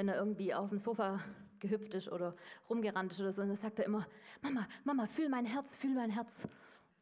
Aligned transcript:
wenn 0.00 0.08
er 0.08 0.16
irgendwie 0.16 0.54
auf 0.54 0.70
dem 0.70 0.78
Sofa 0.78 1.20
gehüpft 1.58 1.92
ist 1.92 2.10
oder 2.10 2.34
rumgerannt 2.70 3.12
ist 3.12 3.20
oder 3.20 3.32
so. 3.32 3.42
Und 3.42 3.48
dann 3.48 3.58
sagt 3.58 3.80
er 3.80 3.84
immer, 3.84 4.06
Mama, 4.40 4.66
Mama, 4.82 5.06
fühl 5.06 5.28
mein 5.28 5.44
Herz, 5.44 5.76
fühl 5.76 5.94
mein 5.94 6.08
Herz. 6.08 6.32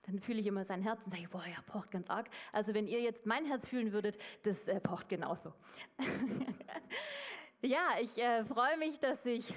Dann 0.03 0.19
fühle 0.19 0.41
ich 0.41 0.49
immer 0.49 0.65
sein 0.65 0.83
Herz 0.83 1.07
und 1.07 1.15
sage, 1.15 1.29
boah, 1.29 1.45
er 1.45 1.63
pocht 1.63 1.93
ganz 1.93 2.11
arg. 2.11 2.29
Also 2.51 2.75
wenn 2.75 2.89
ihr 2.89 3.01
jetzt 3.01 3.25
mein 3.25 3.45
Herz 3.45 3.69
fühlen 3.69 3.93
würdet, 3.93 4.19
das 4.43 4.67
äh, 4.67 4.81
pocht 4.81 5.09
genauso. 5.09 5.53
ja, 7.63 7.87
ich 8.01 8.19
äh, 8.19 8.45
freue 8.47 8.77
mich, 8.79 8.99
dass 8.99 9.25
ich 9.25 9.55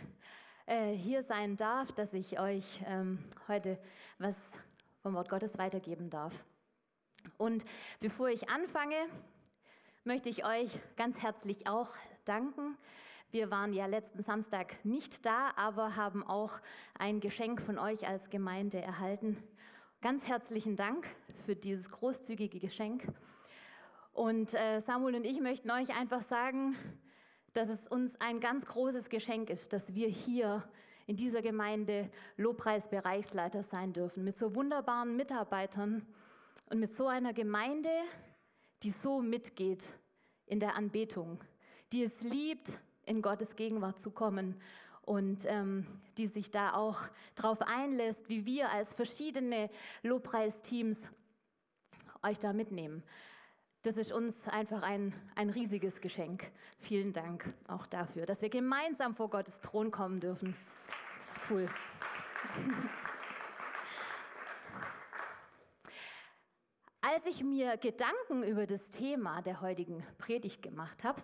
äh, 0.67 0.91
hier 0.91 1.23
sein 1.23 1.57
darf, 1.57 1.91
dass 1.93 2.13
ich 2.13 2.39
euch 2.39 2.83
ähm, 2.85 3.17
heute 3.47 3.79
was 4.19 4.35
vom 5.01 5.15
Wort 5.15 5.29
Gottes 5.29 5.57
weitergeben 5.57 6.11
darf. 6.11 6.45
Und 7.39 7.65
bevor 8.01 8.29
ich 8.29 8.49
anfange, 8.51 8.97
möchte 10.03 10.29
ich 10.29 10.45
euch 10.45 10.69
ganz 10.95 11.17
herzlich 11.17 11.67
auch 11.67 11.89
danken. 12.25 12.77
Wir 13.31 13.49
waren 13.49 13.71
ja 13.71 13.85
letzten 13.85 14.23
Samstag 14.23 14.83
nicht 14.83 15.25
da, 15.25 15.51
aber 15.55 15.95
haben 15.95 16.21
auch 16.21 16.59
ein 16.99 17.21
Geschenk 17.21 17.61
von 17.61 17.79
euch 17.79 18.05
als 18.05 18.29
Gemeinde 18.29 18.81
erhalten. 18.81 19.41
Ganz 20.01 20.27
herzlichen 20.27 20.75
Dank 20.75 21.07
für 21.45 21.55
dieses 21.55 21.89
großzügige 21.89 22.59
Geschenk. 22.59 23.07
Und 24.11 24.53
äh, 24.53 24.81
Samuel 24.81 25.15
und 25.15 25.25
ich 25.25 25.39
möchten 25.39 25.71
euch 25.71 25.97
einfach 25.97 26.23
sagen, 26.23 26.75
dass 27.53 27.69
es 27.69 27.87
uns 27.87 28.19
ein 28.19 28.41
ganz 28.41 28.65
großes 28.65 29.07
Geschenk 29.07 29.49
ist, 29.49 29.71
dass 29.71 29.95
wir 29.95 30.09
hier 30.09 30.67
in 31.07 31.15
dieser 31.15 31.41
Gemeinde 31.41 32.11
Lobpreisbereichsleiter 32.35 33.63
sein 33.63 33.93
dürfen, 33.93 34.25
mit 34.25 34.37
so 34.37 34.55
wunderbaren 34.55 35.15
Mitarbeitern 35.15 36.05
und 36.69 36.81
mit 36.81 36.93
so 36.97 37.07
einer 37.07 37.31
Gemeinde, 37.31 37.91
die 38.83 38.91
so 38.91 39.21
mitgeht 39.21 39.85
in 40.47 40.59
der 40.59 40.75
Anbetung, 40.75 41.41
die 41.93 42.03
es 42.03 42.19
liebt, 42.19 42.77
in 43.11 43.21
Gottes 43.21 43.57
Gegenwart 43.57 43.99
zu 43.99 44.09
kommen 44.09 44.55
und 45.01 45.45
ähm, 45.45 45.85
die 46.17 46.27
sich 46.27 46.49
da 46.49 46.73
auch 46.73 46.97
darauf 47.35 47.61
einlässt, 47.61 48.29
wie 48.29 48.45
wir 48.45 48.71
als 48.71 48.93
verschiedene 48.93 49.69
Lobpreisteams 50.01 50.97
euch 52.23 52.39
da 52.39 52.53
mitnehmen. 52.53 53.03
Das 53.83 53.97
ist 53.97 54.13
uns 54.13 54.47
einfach 54.47 54.81
ein, 54.81 55.13
ein 55.35 55.49
riesiges 55.49 55.99
Geschenk. 55.99 56.49
Vielen 56.79 57.11
Dank 57.11 57.53
auch 57.67 57.85
dafür, 57.85 58.25
dass 58.25 58.41
wir 58.41 58.49
gemeinsam 58.49 59.13
vor 59.13 59.29
Gottes 59.29 59.59
Thron 59.59 59.91
kommen 59.91 60.21
dürfen. 60.21 60.55
Das 61.17 61.27
ist 61.27 61.39
cool. 61.49 61.69
Als 67.01 67.25
ich 67.25 67.43
mir 67.43 67.75
Gedanken 67.75 68.43
über 68.43 68.67
das 68.67 68.89
Thema 68.91 69.41
der 69.41 69.59
heutigen 69.59 70.05
Predigt 70.17 70.61
gemacht 70.61 71.03
habe, 71.03 71.21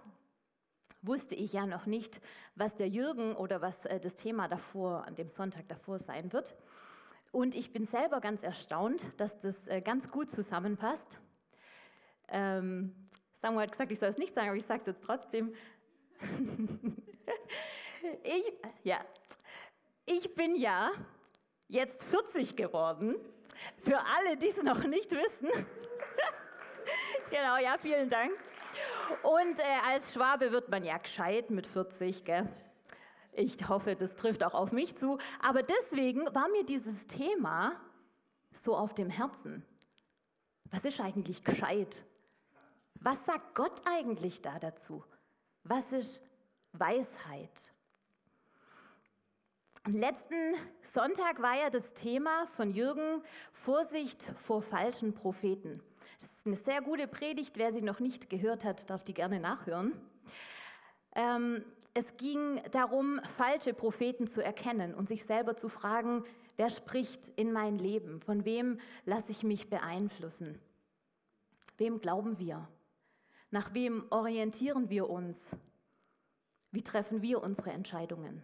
wusste 1.01 1.35
ich 1.35 1.53
ja 1.53 1.65
noch 1.65 1.85
nicht, 1.85 2.19
was 2.55 2.75
der 2.75 2.89
Jürgen 2.89 3.35
oder 3.35 3.61
was 3.61 3.85
äh, 3.85 3.99
das 3.99 4.15
Thema 4.15 4.47
davor, 4.47 5.05
an 5.05 5.15
dem 5.15 5.27
Sonntag 5.27 5.67
davor 5.67 5.99
sein 5.99 6.33
wird. 6.33 6.55
Und 7.31 7.55
ich 7.55 7.71
bin 7.71 7.85
selber 7.85 8.21
ganz 8.21 8.41
erstaunt, 8.43 9.01
dass 9.17 9.39
das 9.39 9.67
äh, 9.67 9.81
ganz 9.81 10.09
gut 10.09 10.31
zusammenpasst. 10.31 11.19
Ähm, 12.29 12.95
Samuel 13.35 13.63
hat 13.63 13.71
gesagt, 13.71 13.91
ich 13.91 13.99
soll 13.99 14.09
es 14.09 14.17
nicht 14.17 14.33
sagen, 14.33 14.47
aber 14.47 14.57
ich 14.57 14.65
sage 14.65 14.81
es 14.81 14.87
jetzt 14.87 15.03
trotzdem. 15.03 15.53
ich, 18.23 18.53
ja, 18.83 18.99
ich 20.05 20.33
bin 20.33 20.55
ja 20.55 20.91
jetzt 21.67 22.03
40 22.05 22.55
geworden. 22.55 23.15
Für 23.83 23.99
alle, 23.99 24.37
die 24.37 24.47
es 24.47 24.61
noch 24.63 24.83
nicht 24.85 25.11
wissen. 25.11 25.49
genau, 27.29 27.57
ja, 27.57 27.77
vielen 27.77 28.09
Dank. 28.09 28.31
Und 29.23 29.59
äh, 29.59 29.63
als 29.85 30.11
Schwabe 30.13 30.51
wird 30.51 30.69
man 30.69 30.83
ja 30.83 30.97
gescheit 30.97 31.49
mit 31.49 31.67
40, 31.67 32.23
gell? 32.23 32.47
Ich 33.33 33.69
hoffe, 33.69 33.95
das 33.95 34.15
trifft 34.15 34.43
auch 34.43 34.53
auf 34.53 34.71
mich 34.71 34.97
zu. 34.97 35.19
Aber 35.41 35.61
deswegen 35.61 36.25
war 36.33 36.49
mir 36.49 36.65
dieses 36.65 37.05
Thema 37.07 37.73
so 38.63 38.75
auf 38.75 38.95
dem 38.95 39.09
Herzen. 39.09 39.63
Was 40.71 40.83
ist 40.83 40.99
eigentlich 40.99 41.43
gescheit? 41.43 42.03
Was 42.95 43.23
sagt 43.25 43.55
Gott 43.55 43.81
eigentlich 43.85 44.41
da 44.41 44.57
dazu? 44.59 45.03
Was 45.63 45.91
ist 45.91 46.21
Weisheit? 46.73 47.71
Am 49.83 49.93
letzten 49.93 50.55
Sonntag 50.93 51.41
war 51.41 51.55
ja 51.55 51.69
das 51.69 51.93
Thema 51.93 52.47
von 52.55 52.71
Jürgen 52.71 53.23
Vorsicht 53.53 54.21
vor 54.45 54.61
falschen 54.61 55.13
Propheten. 55.13 55.81
Eine 56.47 56.55
sehr 56.55 56.81
gute 56.81 57.09
Predigt. 57.09 57.57
Wer 57.57 57.73
sie 57.73 57.81
noch 57.81 57.99
nicht 57.99 58.29
gehört 58.29 58.63
hat, 58.63 58.89
darf 58.89 59.03
die 59.03 59.13
gerne 59.13 59.41
nachhören. 59.41 59.91
Ähm, 61.13 61.61
es 61.93 62.05
ging 62.15 62.61
darum, 62.71 63.19
falsche 63.35 63.73
Propheten 63.73 64.27
zu 64.27 64.41
erkennen 64.41 64.95
und 64.95 65.09
sich 65.09 65.25
selber 65.25 65.57
zu 65.57 65.67
fragen, 65.67 66.23
wer 66.55 66.69
spricht 66.69 67.27
in 67.35 67.51
mein 67.51 67.77
Leben? 67.77 68.21
Von 68.21 68.45
wem 68.45 68.79
lasse 69.03 69.29
ich 69.29 69.43
mich 69.43 69.69
beeinflussen? 69.69 70.57
Wem 71.75 71.99
glauben 71.99 72.39
wir? 72.39 72.69
Nach 73.51 73.73
wem 73.73 74.05
orientieren 74.09 74.89
wir 74.89 75.09
uns? 75.09 75.49
Wie 76.71 76.81
treffen 76.81 77.21
wir 77.21 77.43
unsere 77.43 77.71
Entscheidungen? 77.71 78.41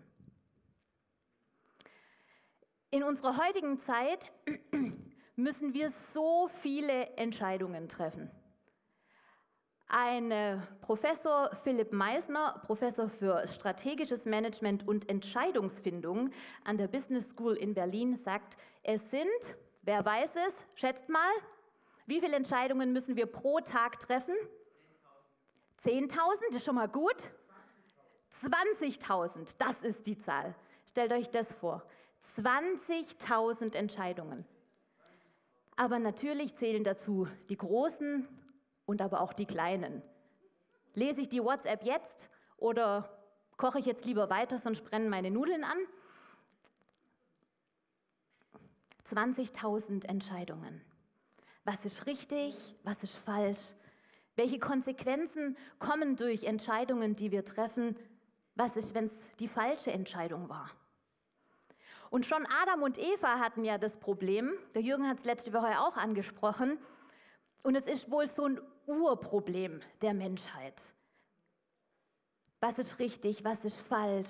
In 2.91 3.03
unserer 3.03 3.38
heutigen 3.38 3.80
Zeit 3.80 4.34
müssen 5.35 5.73
wir 5.73 5.91
so 6.13 6.49
viele 6.61 7.07
Entscheidungen 7.17 7.88
treffen. 7.88 8.29
Ein 9.88 10.31
äh, 10.31 10.57
Professor 10.81 11.51
Philipp 11.63 11.91
Meisner, 11.94 12.61
Professor 12.66 13.09
für 13.09 13.45
strategisches 13.47 14.25
Management 14.25 14.88
und 14.88 15.09
Entscheidungsfindung 15.09 16.31
an 16.63 16.77
der 16.77 16.88
Business 16.88 17.29
School 17.29 17.55
in 17.55 17.73
Berlin, 17.73 18.16
sagt, 18.16 18.57
es 18.81 19.07
sind, 19.11 19.29
wer 19.83 20.03
weiß 20.03 20.31
es, 20.47 20.53
schätzt 20.79 21.09
mal, 21.09 21.29
wie 22.05 22.19
viele 22.19 22.35
Entscheidungen 22.35 22.91
müssen 22.91 23.16
wir 23.16 23.27
pro 23.27 23.59
Tag 23.59 23.99
treffen? 23.99 24.35
10.000, 25.83 26.16
das 26.47 26.55
ist 26.57 26.66
schon 26.66 26.75
mal 26.75 26.88
gut. 26.88 27.29
20.000, 28.41 29.55
das 29.57 29.81
ist 29.83 30.07
die 30.07 30.17
Zahl. 30.17 30.55
Stellt 30.89 31.13
euch 31.13 31.29
das 31.29 31.51
vor. 31.53 31.83
20.000 32.38 33.75
Entscheidungen. 33.75 34.45
Aber 35.75 36.00
natürlich 36.00 36.56
zählen 36.56 36.84
dazu 36.84 37.28
die 37.50 37.57
großen 37.57 38.28
und 38.85 39.01
aber 39.01 39.22
auch 39.22 39.34
die 39.34 39.45
kleinen. 39.45 40.01
Lese 40.94 41.22
ich 41.22 41.29
die 41.29 41.44
WhatsApp 41.44 41.84
jetzt 41.84 42.29
oder 42.57 43.09
koche 43.57 43.79
ich 43.79 43.85
jetzt 43.85 44.06
lieber 44.06 44.29
weiter, 44.29 44.59
sonst 44.59 44.84
brennen 44.84 45.09
meine 45.09 45.31
Nudeln 45.31 45.63
an? 45.63 45.78
20.000 49.09 50.06
Entscheidungen. 50.06 50.81
Was 51.66 51.85
ist 51.85 52.05
richtig, 52.05 52.75
was 52.84 53.01
ist 53.03 53.16
falsch? 53.16 53.73
Welche 54.35 54.59
Konsequenzen 54.59 55.57
kommen 55.79 56.16
durch 56.16 56.44
Entscheidungen, 56.44 57.16
die 57.16 57.31
wir 57.31 57.45
treffen? 57.45 57.95
Was 58.55 58.75
ist, 58.75 58.94
wenn 58.94 59.05
es 59.05 59.13
die 59.40 59.47
falsche 59.47 59.91
Entscheidung 59.91 60.50
war? 60.50 60.69
Und 62.13 62.28
schon 62.28 62.46
Adam 62.46 62.84
und 62.84 63.00
Eva 63.00 63.40
hatten 63.40 63.66
ja 63.66 63.79
das 63.79 63.97
Problem, 63.97 64.53
der 64.75 64.84
Jürgen 64.84 65.09
hat 65.09 65.18
es 65.18 65.25
letzte 65.25 65.51
Woche 65.51 65.79
auch 65.79 65.97
angesprochen, 65.97 66.78
und 67.63 67.74
es 67.74 67.88
ist 67.88 68.12
wohl 68.12 68.28
so 68.28 68.46
ein 68.46 68.62
Urproblem 68.85 69.81
der 70.03 70.13
Menschheit. 70.13 70.79
Was 72.59 72.78
ist 72.78 73.00
richtig, 73.00 73.44
was 73.44 73.66
ist 73.66 73.79
falsch? 73.79 74.29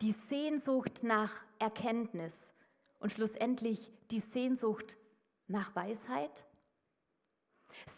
Die 0.00 0.16
Sehnsucht 0.28 1.04
nach 1.04 1.32
Erkenntnis 1.60 2.34
und 2.98 3.12
schlussendlich 3.12 3.92
die 4.10 4.18
Sehnsucht 4.18 4.96
nach 5.46 5.76
Weisheit? 5.76 6.44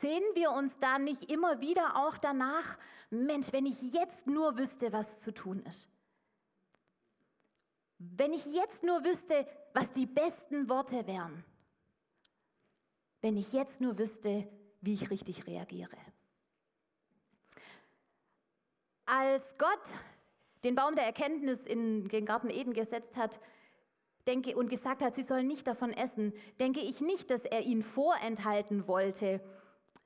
Sehen 0.02 0.22
wir 0.34 0.50
uns 0.50 0.78
da 0.80 0.98
nicht 0.98 1.30
immer 1.30 1.62
wieder 1.62 1.96
auch 1.96 2.18
danach, 2.18 2.78
Mensch, 3.08 3.54
wenn 3.54 3.64
ich 3.64 3.80
jetzt 3.94 4.26
nur 4.26 4.58
wüsste, 4.58 4.92
was 4.92 5.18
zu 5.20 5.32
tun 5.32 5.64
ist? 5.64 5.91
Wenn 8.10 8.32
ich 8.32 8.44
jetzt 8.46 8.82
nur 8.82 9.04
wüsste, 9.04 9.46
was 9.74 9.90
die 9.92 10.06
besten 10.06 10.68
Worte 10.68 11.06
wären. 11.06 11.44
Wenn 13.20 13.36
ich 13.36 13.52
jetzt 13.52 13.80
nur 13.80 13.96
wüsste, 13.98 14.48
wie 14.80 14.94
ich 14.94 15.10
richtig 15.10 15.46
reagiere. 15.46 15.96
Als 19.06 19.56
Gott 19.58 19.82
den 20.64 20.74
Baum 20.74 20.96
der 20.96 21.04
Erkenntnis 21.04 21.64
in 21.64 22.08
den 22.08 22.26
Garten 22.26 22.50
Eden 22.50 22.72
gesetzt 22.72 23.16
hat, 23.16 23.40
denke 24.26 24.56
und 24.56 24.68
gesagt 24.68 25.02
hat, 25.02 25.14
sie 25.14 25.22
sollen 25.22 25.46
nicht 25.46 25.66
davon 25.66 25.92
essen, 25.92 26.32
denke 26.60 26.80
ich 26.80 27.00
nicht, 27.00 27.30
dass 27.30 27.44
er 27.44 27.62
ihnen 27.62 27.82
vorenthalten 27.82 28.86
wollte, 28.86 29.40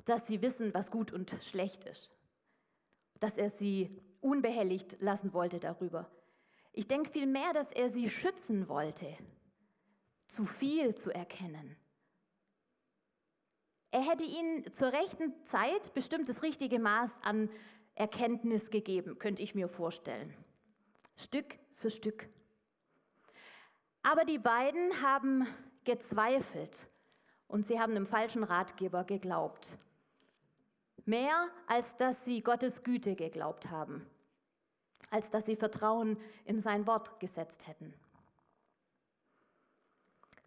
dass 0.04 0.26
sie 0.26 0.43
wissen, 0.43 0.72
was 0.75 0.90
gut 0.90 1.12
und 1.12 1.34
schlecht 1.43 1.84
ist. 1.84 2.10
Dass 3.20 3.37
er 3.37 3.50
sie 3.50 4.02
unbehelligt 4.20 5.00
lassen 5.00 5.32
wollte 5.32 5.60
darüber. 5.60 6.10
Ich 6.76 6.87
denke 6.87 7.11
vielmehr, 7.11 7.55
dass 7.55 7.73
er 7.73 7.88
sie 7.88 8.11
schützen 8.11 8.69
wollte, 8.69 9.06
zu 10.28 10.44
viel 10.44 10.94
zu 10.94 11.11
erkennen. 11.11 11.75
Er 13.90 14.02
hätte 14.02 14.25
ihnen 14.25 14.70
zur 14.75 14.93
rechten 14.93 15.32
Zeit 15.46 15.94
bestimmt 15.94 16.28
das 16.28 16.43
richtige 16.43 16.78
Maß 16.78 17.11
an 17.23 17.49
Erkenntnis 17.94 18.69
gegeben, 18.69 19.19
könnte 19.19 19.43
ich 19.43 19.55
mir 19.55 19.69
vorstellen. 19.69 20.34
Stück 21.17 21.56
für 21.76 21.90
Stück. 21.90 22.28
Aber 24.02 24.26
die 24.26 24.38
beiden 24.38 25.00
haben 25.00 25.46
gezweifelt 25.84 26.90
und 27.49 27.67
sie 27.67 27.81
haben 27.81 27.94
dem 27.94 28.06
falschen 28.06 28.44
Ratgeber 28.44 29.05
geglaubt. 29.05 29.79
Mehr 31.06 31.49
als 31.69 31.96
dass 31.96 32.22
sie 32.26 32.43
Gottes 32.43 32.82
Güte 32.82 33.17
geglaubt 33.17 33.70
haben, 33.70 34.06
als 35.11 35.31
dass 35.31 35.47
sie 35.47 35.56
Vertrauen 35.56 36.19
in 36.44 36.61
sein 36.61 36.87
Wort 36.87 37.20
gesetzt 37.20 37.67
hätten. 37.67 37.94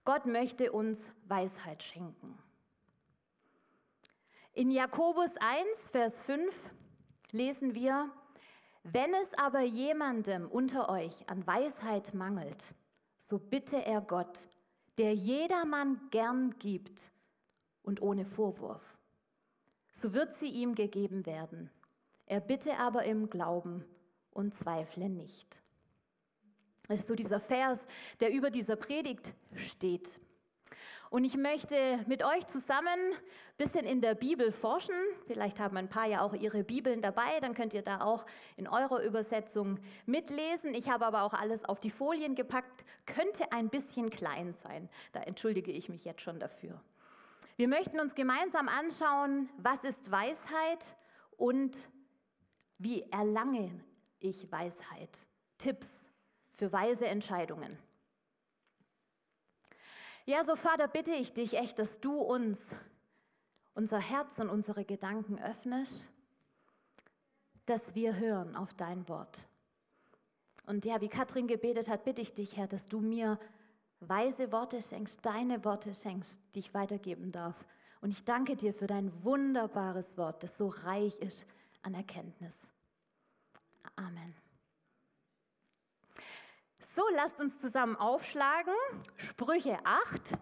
Gott 0.06 0.26
möchte 0.26 0.72
uns 0.72 1.00
Weisheit 1.28 1.84
schenken. 1.84 2.38
In 4.54 4.72
Jakobus 4.72 5.30
1, 5.40 5.68
Vers 5.92 6.20
5 6.22 6.54
lesen 7.32 7.76
wir, 7.76 8.10
wenn 8.84 9.14
es 9.14 9.34
aber 9.38 9.62
jemandem 9.62 10.48
unter 10.48 10.90
euch 10.90 11.30
an 11.30 11.46
Weisheit 11.46 12.14
mangelt, 12.14 12.74
so 13.18 13.38
bitte 13.38 13.86
er 13.86 14.02
Gott, 14.02 14.48
der 14.98 15.14
jedermann 15.14 16.02
gern 16.10 16.58
gibt 16.58 17.12
und 17.84 18.02
ohne 18.02 18.26
Vorwurf. 18.26 18.82
So 19.92 20.14
wird 20.14 20.36
sie 20.36 20.50
ihm 20.50 20.76
gegeben 20.76 21.26
werden. 21.26 21.70
Er 22.26 22.40
bitte 22.40 22.78
aber 22.78 23.04
im 23.04 23.30
Glauben 23.30 23.86
und 24.31 24.54
zweifle 24.56 25.10
nicht. 25.10 25.62
Das 26.88 27.00
ist 27.00 27.08
so 27.08 27.16
dieser 27.16 27.40
Vers, 27.40 27.80
der 28.20 28.31
über 28.31 28.50
dieser 28.50 28.76
Predigt 28.76 29.34
steht. 29.56 30.20
Und 31.12 31.24
ich 31.24 31.36
möchte 31.36 32.04
mit 32.08 32.24
euch 32.24 32.46
zusammen 32.48 32.88
ein 32.88 33.58
bisschen 33.58 33.86
in 33.86 34.00
der 34.00 34.14
Bibel 34.14 34.52
forschen. 34.52 34.96
Vielleicht 35.26 35.60
haben 35.60 35.76
ein 35.78 35.90
paar 35.90 36.08
ja 36.08 36.22
auch 36.22 36.34
ihre 36.34 36.64
Bibeln 36.64 37.02
dabei, 37.02 37.40
dann 37.42 37.56
könnt 37.56 37.74
ihr 37.74 37.81
da 37.81 38.02
auch 38.02 38.26
in 38.58 38.68
eurer 38.68 39.02
Übersetzung 39.04 39.80
mitlesen. 40.06 40.75
Ich 40.75 40.90
habe 40.90 41.06
aber 41.06 41.24
auch 41.24 41.34
alles 41.34 41.66
auf 41.66 41.80
die 41.80 41.90
Folien 41.90 42.36
gepackt. 42.36 42.86
Könnte 43.08 43.52
ein 43.52 43.70
bisschen 43.70 44.12
klein 44.12 44.54
sein. 44.54 44.88
Da 45.12 45.22
entschuldige 45.22 45.72
ich 45.72 45.90
mich 45.90 46.06
jetzt 46.06 46.22
schon 46.22 46.40
dafür. 46.40 46.80
Wir 47.56 47.68
möchten 47.68 48.00
uns 48.00 48.14
gemeinsam 48.14 48.68
anschauen, 48.68 49.50
was 49.58 49.84
ist 49.84 50.12
Weisheit 50.12 50.86
und 51.38 51.75
wie 52.78 53.04
erlange 53.12 53.84
ich 54.19 54.51
Weisheit. 54.51 55.18
Tipps 55.57 55.88
für 56.54 56.71
weise 56.71 57.07
Entscheidungen. 57.07 57.77
Ja, 60.25 60.44
so 60.44 60.56
Vater, 60.56 60.88
bitte 60.88 61.12
ich 61.12 61.33
dich 61.33 61.56
echt, 61.56 61.80
dass 61.80 62.00
du 62.00 62.13
uns 62.19 62.60
unser 63.74 64.00
Herz 64.00 64.38
und 64.39 64.50
unsere 64.50 64.86
Gedanken 64.86 65.39
öffnest, 65.39 66.10
dass 67.66 67.95
wir 67.95 68.18
hören 68.18 68.56
auf 68.56 68.74
dein 68.74 69.07
Wort. 69.07 69.48
Und 70.65 70.86
ja, 70.86 71.01
wie 71.01 71.07
Katrin 71.07 71.48
gebetet 71.48 71.88
hat, 71.88 72.04
bitte 72.04 72.22
ich 72.22 72.33
dich, 72.33 72.57
Herr, 72.57 72.68
dass 72.68 72.86
du 72.86 73.00
mir 73.00 73.39
weise 74.01 74.51
Worte 74.51 74.81
schenkst, 74.81 75.25
deine 75.25 75.63
Worte 75.65 75.94
schenkst, 75.94 76.38
die 76.54 76.60
ich 76.60 76.74
weitergeben 76.74 77.31
darf. 77.31 77.56
Und 78.01 78.12
ich 78.12 78.24
danke 78.24 78.56
dir 78.56 78.74
für 78.74 78.88
dein 78.88 79.12
wunderbares 79.24 80.18
Wort, 80.18 80.44
das 80.44 80.56
so 80.57 80.68
reich 80.68 81.18
ist 81.19 81.45
an 81.81 81.94
Erkenntnis. 81.94 82.54
Amen. 83.95 84.36
So, 86.95 87.03
lasst 87.15 87.39
uns 87.39 87.59
zusammen 87.59 87.95
aufschlagen. 87.95 88.74
Sprüche 89.18 89.77
8. 89.83 90.38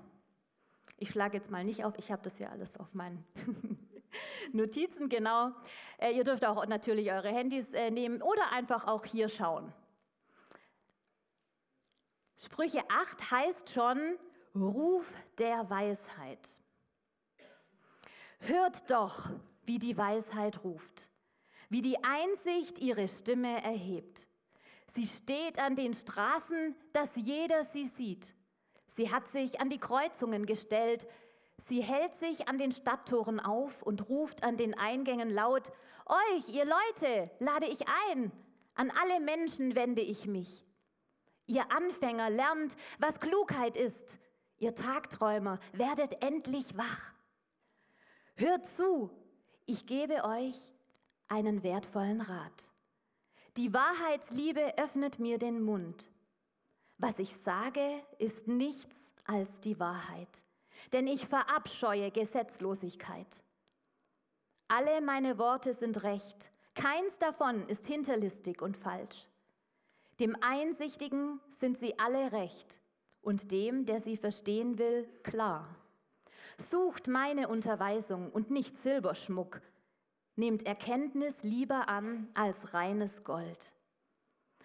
Ich 0.97 1.11
schlage 1.11 1.38
jetzt 1.38 1.51
mal 1.51 1.63
nicht 1.63 1.83
auf, 1.83 1.97
ich 1.97 2.11
habe 2.11 2.23
das 2.23 2.38
hier 2.38 2.49
alles 2.49 2.75
auf 2.77 2.94
meinen 2.94 3.23
Notizen, 4.53 5.09
genau. 5.09 5.51
Äh, 5.99 6.11
ihr 6.11 6.23
dürft 6.23 6.44
auch 6.45 6.65
natürlich 6.65 7.11
eure 7.11 7.29
Handys 7.29 7.71
äh, 7.73 7.91
nehmen 7.91 8.21
oder 8.21 8.51
einfach 8.51 8.88
auch 8.88 9.05
hier 9.05 9.29
schauen. 9.29 9.71
Sprüche 12.38 12.83
8 12.89 13.31
heißt 13.31 13.69
schon 13.69 14.17
Ruf 14.55 15.05
der 15.38 15.69
Weisheit. 15.69 16.47
Hört 18.39 18.89
doch, 18.89 19.29
wie 19.65 19.79
die 19.79 19.97
Weisheit 19.97 20.63
ruft, 20.63 21.09
wie 21.69 21.81
die 21.81 22.04
Einsicht 22.04 22.80
ihre 22.80 23.08
Stimme 23.08 23.62
erhebt. 23.64 24.28
Sie 24.94 25.08
steht 25.08 25.60
an 25.60 25.75
den 25.75 25.94
Straßen, 25.94 26.75
dass 26.94 27.10
jeder 27.16 27.66
sie 27.66 27.88
sieht. 27.98 28.34
Sie 28.96 29.12
hat 29.12 29.28
sich 29.28 29.60
an 29.60 29.69
die 29.69 29.80
Kreuzungen 29.80 30.46
gestellt. 30.46 31.06
Sie 31.68 31.81
hält 31.81 32.16
sich 32.16 32.48
an 32.48 32.58
den 32.58 32.72
Stadttoren 32.72 33.40
auf 33.40 33.84
und 33.84 34.10
ruft 34.10 34.44
an 34.44 34.58
den 34.58 34.78
Eingängen 34.78 35.30
laut, 35.30 35.72
Euch, 36.10 36.48
ihr 36.48 36.64
Leute, 36.64 37.30
lade 37.40 37.66
ich 37.66 37.81
ein. 38.10 38.31
An 38.75 38.92
alle 38.92 39.19
Menschen 39.19 39.75
wende 39.75 40.02
ich 40.02 40.25
mich. 40.25 40.66
Ihr 41.48 41.69
Anfänger 41.72 42.30
lernt, 42.30 42.78
was 42.98 43.19
Klugheit 43.19 43.75
ist. 43.75 44.18
Ihr 44.58 44.74
Tagträumer, 44.74 45.60
werdet 45.74 46.24
endlich 46.24 46.78
wach. 46.78 47.14
Hört 48.36 48.69
zu, 48.69 49.12
ich 49.66 49.86
gebe 49.86 50.24
euch 50.24 50.56
einen 51.27 51.63
wertvollen 51.63 52.21
Rat. 52.21 52.69
Die 53.57 53.74
Wahrheitsliebe 53.74 54.77
öffnet 54.77 55.19
mir 55.19 55.38
den 55.38 55.62
Mund. 55.62 56.09
Was 56.97 57.19
ich 57.19 57.35
sage, 57.38 58.03
ist 58.19 58.47
nichts 58.47 58.95
als 59.25 59.59
die 59.62 59.79
Wahrheit, 59.79 60.44
denn 60.94 61.07
ich 61.07 61.27
verabscheue 61.27 62.12
Gesetzlosigkeit. 62.12 63.27
Alle 64.68 65.01
meine 65.01 65.38
Worte 65.38 65.74
sind 65.74 66.03
recht, 66.03 66.51
keins 66.75 67.18
davon 67.18 67.68
ist 67.68 67.88
hinterlistig 67.88 68.62
und 68.62 68.77
falsch. 68.77 69.27
Dem 70.19 70.35
Einsichtigen 70.41 71.39
sind 71.59 71.77
sie 71.77 71.97
alle 72.00 72.31
recht 72.31 72.80
und 73.21 73.51
dem, 73.51 73.85
der 73.85 74.01
sie 74.01 74.18
verstehen 74.18 74.77
will, 74.77 75.07
klar. 75.23 75.75
Sucht 76.69 77.07
meine 77.07 77.47
Unterweisung 77.47 78.31
und 78.31 78.50
nicht 78.50 78.77
Silberschmuck, 78.77 79.62
nehmt 80.38 80.66
Erkenntnis 80.66 81.36
lieber 81.42 81.89
an 81.89 82.30
als 82.34 82.74
reines 82.74 83.24
Gold. 83.24 83.74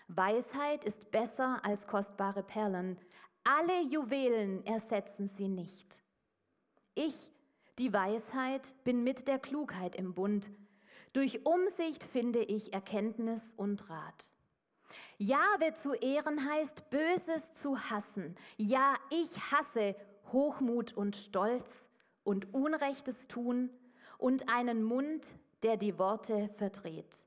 Weisheit 0.09 0.85
ist 0.85 1.11
besser 1.11 1.65
als 1.65 1.87
kostbare 1.87 2.43
Perlen. 2.43 2.99
Alle 3.45 3.83
Juwelen 3.83 4.65
ersetzen 4.67 5.29
sie 5.29 5.49
nicht. 5.49 6.01
Ich, 6.95 7.31
die 7.79 7.93
Weisheit, 7.93 8.63
bin 8.85 9.03
mit 9.03 9.27
der 9.27 9.39
Klugheit 9.39 9.97
im 9.97 10.15
Bund. 10.15 10.51
Durch 11.15 11.47
Umsicht 11.47 12.05
finde 12.05 12.41
ich 12.43 12.73
Erkenntnis 12.73 13.43
und 13.57 13.89
Rat. 13.89 14.31
Jahwe 15.17 15.73
zu 15.81 15.95
ehren 15.95 16.51
heißt, 16.51 16.91
Böses 16.91 17.43
zu 17.63 17.79
hassen. 17.79 18.37
Ja, 18.58 18.94
ich 19.08 19.51
hasse 19.51 19.96
Hochmut 20.32 20.93
und 20.93 21.17
Stolz 21.17 21.67
und 22.25 22.53
Unrechtes 22.53 23.27
tun 23.29 23.70
und 24.19 24.49
einen 24.49 24.82
Mund, 24.82 25.27
der 25.63 25.77
die 25.77 25.99
Worte 25.99 26.49
verdreht. 26.57 27.27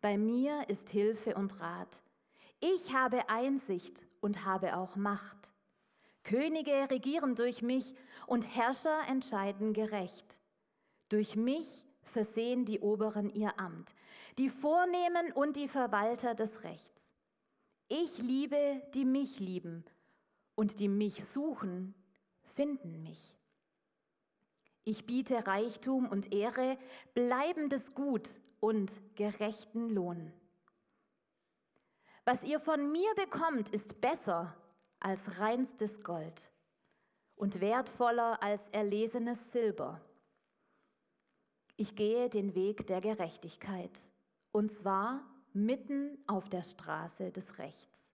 Bei 0.00 0.18
mir 0.18 0.68
ist 0.68 0.90
Hilfe 0.90 1.34
und 1.34 1.60
Rat. 1.60 2.02
Ich 2.60 2.94
habe 2.94 3.28
Einsicht 3.28 4.02
und 4.20 4.44
habe 4.44 4.76
auch 4.76 4.96
Macht. 4.96 5.52
Könige 6.24 6.90
regieren 6.90 7.34
durch 7.34 7.62
mich 7.62 7.94
und 8.26 8.54
Herrscher 8.54 9.00
entscheiden 9.08 9.72
gerecht. 9.72 10.40
Durch 11.08 11.36
mich 11.36 11.84
versehen 12.02 12.64
die 12.64 12.80
Oberen 12.80 13.30
ihr 13.30 13.58
Amt, 13.58 13.94
die 14.38 14.48
Vornehmen 14.48 15.32
und 15.32 15.56
die 15.56 15.68
Verwalter 15.68 16.34
des 16.34 16.62
Rechts. 16.62 17.12
Ich 17.88 18.18
liebe, 18.18 18.82
die 18.94 19.04
mich 19.04 19.38
lieben, 19.40 19.84
und 20.54 20.80
die 20.80 20.88
mich 20.88 21.24
suchen, 21.26 21.94
finden 22.54 23.02
mich. 23.02 23.36
Ich 24.84 25.06
biete 25.06 25.46
Reichtum 25.46 26.08
und 26.08 26.32
Ehre, 26.32 26.76
bleibendes 27.14 27.94
Gut 27.94 28.28
und 28.58 28.90
gerechten 29.14 29.88
Lohn. 29.90 30.32
Was 32.24 32.42
ihr 32.42 32.58
von 32.58 32.90
mir 32.90 33.14
bekommt, 33.14 33.68
ist 33.68 34.00
besser 34.00 34.56
als 34.98 35.38
reinstes 35.38 36.00
Gold 36.02 36.50
und 37.36 37.60
wertvoller 37.60 38.42
als 38.42 38.68
erlesenes 38.70 39.38
Silber. 39.52 40.00
Ich 41.76 41.94
gehe 41.94 42.28
den 42.28 42.56
Weg 42.56 42.86
der 42.88 43.00
Gerechtigkeit, 43.00 43.98
und 44.50 44.72
zwar 44.72 45.22
mitten 45.52 46.18
auf 46.26 46.48
der 46.48 46.62
Straße 46.62 47.30
des 47.30 47.58
Rechts. 47.58 48.08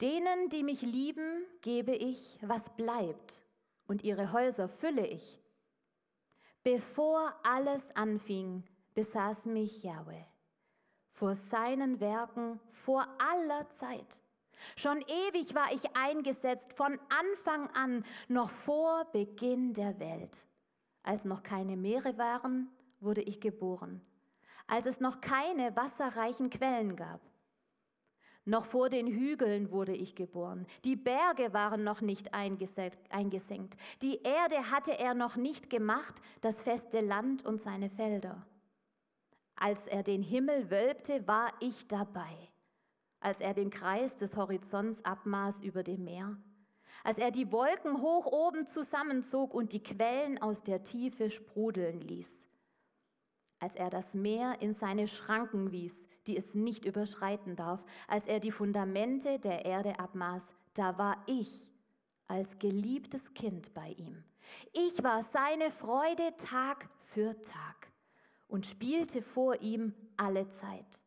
Denen, 0.00 0.48
die 0.50 0.64
mich 0.64 0.82
lieben, 0.82 1.44
gebe 1.60 1.94
ich, 1.94 2.38
was 2.42 2.62
bleibt 2.76 3.42
und 3.90 4.04
ihre 4.04 4.32
Häuser 4.32 4.68
fülle 4.68 5.04
ich. 5.04 5.40
Bevor 6.62 7.34
alles 7.42 7.82
anfing, 7.96 8.62
besaß 8.94 9.46
mich 9.46 9.82
Yahweh. 9.82 10.22
Vor 11.10 11.34
seinen 11.34 11.98
Werken, 11.98 12.60
vor 12.70 13.04
aller 13.18 13.68
Zeit. 13.70 14.22
Schon 14.76 15.00
ewig 15.00 15.56
war 15.56 15.72
ich 15.72 15.96
eingesetzt, 15.96 16.72
von 16.74 17.00
Anfang 17.08 17.68
an, 17.70 18.04
noch 18.28 18.52
vor 18.52 19.06
Beginn 19.06 19.72
der 19.72 19.98
Welt. 19.98 20.36
Als 21.02 21.24
noch 21.24 21.42
keine 21.42 21.76
Meere 21.76 22.16
waren, 22.16 22.68
wurde 23.00 23.22
ich 23.22 23.40
geboren. 23.40 24.00
als 24.68 24.86
es 24.86 25.00
noch 25.00 25.20
keine 25.20 25.74
wasserreichen 25.74 26.48
Quellen 26.48 26.94
gab. 26.94 27.20
Noch 28.50 28.66
vor 28.66 28.88
den 28.88 29.06
Hügeln 29.06 29.70
wurde 29.70 29.94
ich 29.94 30.16
geboren. 30.16 30.66
Die 30.84 30.96
Berge 30.96 31.52
waren 31.52 31.84
noch 31.84 32.00
nicht 32.00 32.34
eingesenkt. 32.34 33.76
Die 34.02 34.22
Erde 34.22 34.72
hatte 34.72 34.98
er 34.98 35.14
noch 35.14 35.36
nicht 35.36 35.70
gemacht, 35.70 36.20
das 36.40 36.60
feste 36.60 37.00
Land 37.00 37.46
und 37.46 37.60
seine 37.60 37.90
Felder. 37.90 38.44
Als 39.54 39.86
er 39.86 40.02
den 40.02 40.24
Himmel 40.24 40.68
wölbte, 40.68 41.28
war 41.28 41.52
ich 41.60 41.86
dabei. 41.86 42.36
Als 43.20 43.38
er 43.38 43.54
den 43.54 43.70
Kreis 43.70 44.16
des 44.16 44.34
Horizonts 44.34 45.04
abmaß 45.04 45.60
über 45.62 45.84
dem 45.84 46.02
Meer. 46.02 46.36
Als 47.04 47.18
er 47.18 47.30
die 47.30 47.52
Wolken 47.52 48.02
hoch 48.02 48.26
oben 48.26 48.66
zusammenzog 48.66 49.54
und 49.54 49.72
die 49.72 49.82
Quellen 49.84 50.42
aus 50.42 50.60
der 50.64 50.82
Tiefe 50.82 51.30
sprudeln 51.30 52.00
ließ. 52.00 52.39
Als 53.60 53.76
er 53.76 53.90
das 53.90 54.14
Meer 54.14 54.60
in 54.60 54.74
seine 54.74 55.06
Schranken 55.06 55.70
wies, 55.70 56.06
die 56.26 56.36
es 56.36 56.54
nicht 56.54 56.84
überschreiten 56.84 57.56
darf. 57.56 57.84
Als 58.08 58.26
er 58.26 58.40
die 58.40 58.50
Fundamente 58.50 59.38
der 59.38 59.64
Erde 59.64 59.98
abmaß, 59.98 60.42
da 60.74 60.98
war 60.98 61.22
ich 61.26 61.70
als 62.26 62.58
geliebtes 62.58 63.34
Kind 63.34 63.74
bei 63.74 63.90
ihm. 63.98 64.24
Ich 64.72 65.02
war 65.02 65.24
seine 65.24 65.70
Freude 65.70 66.34
Tag 66.36 66.88
für 67.02 67.40
Tag 67.40 67.90
und 68.48 68.66
spielte 68.66 69.22
vor 69.22 69.60
ihm 69.60 69.94
alle 70.16 70.48
Zeit. 70.48 71.02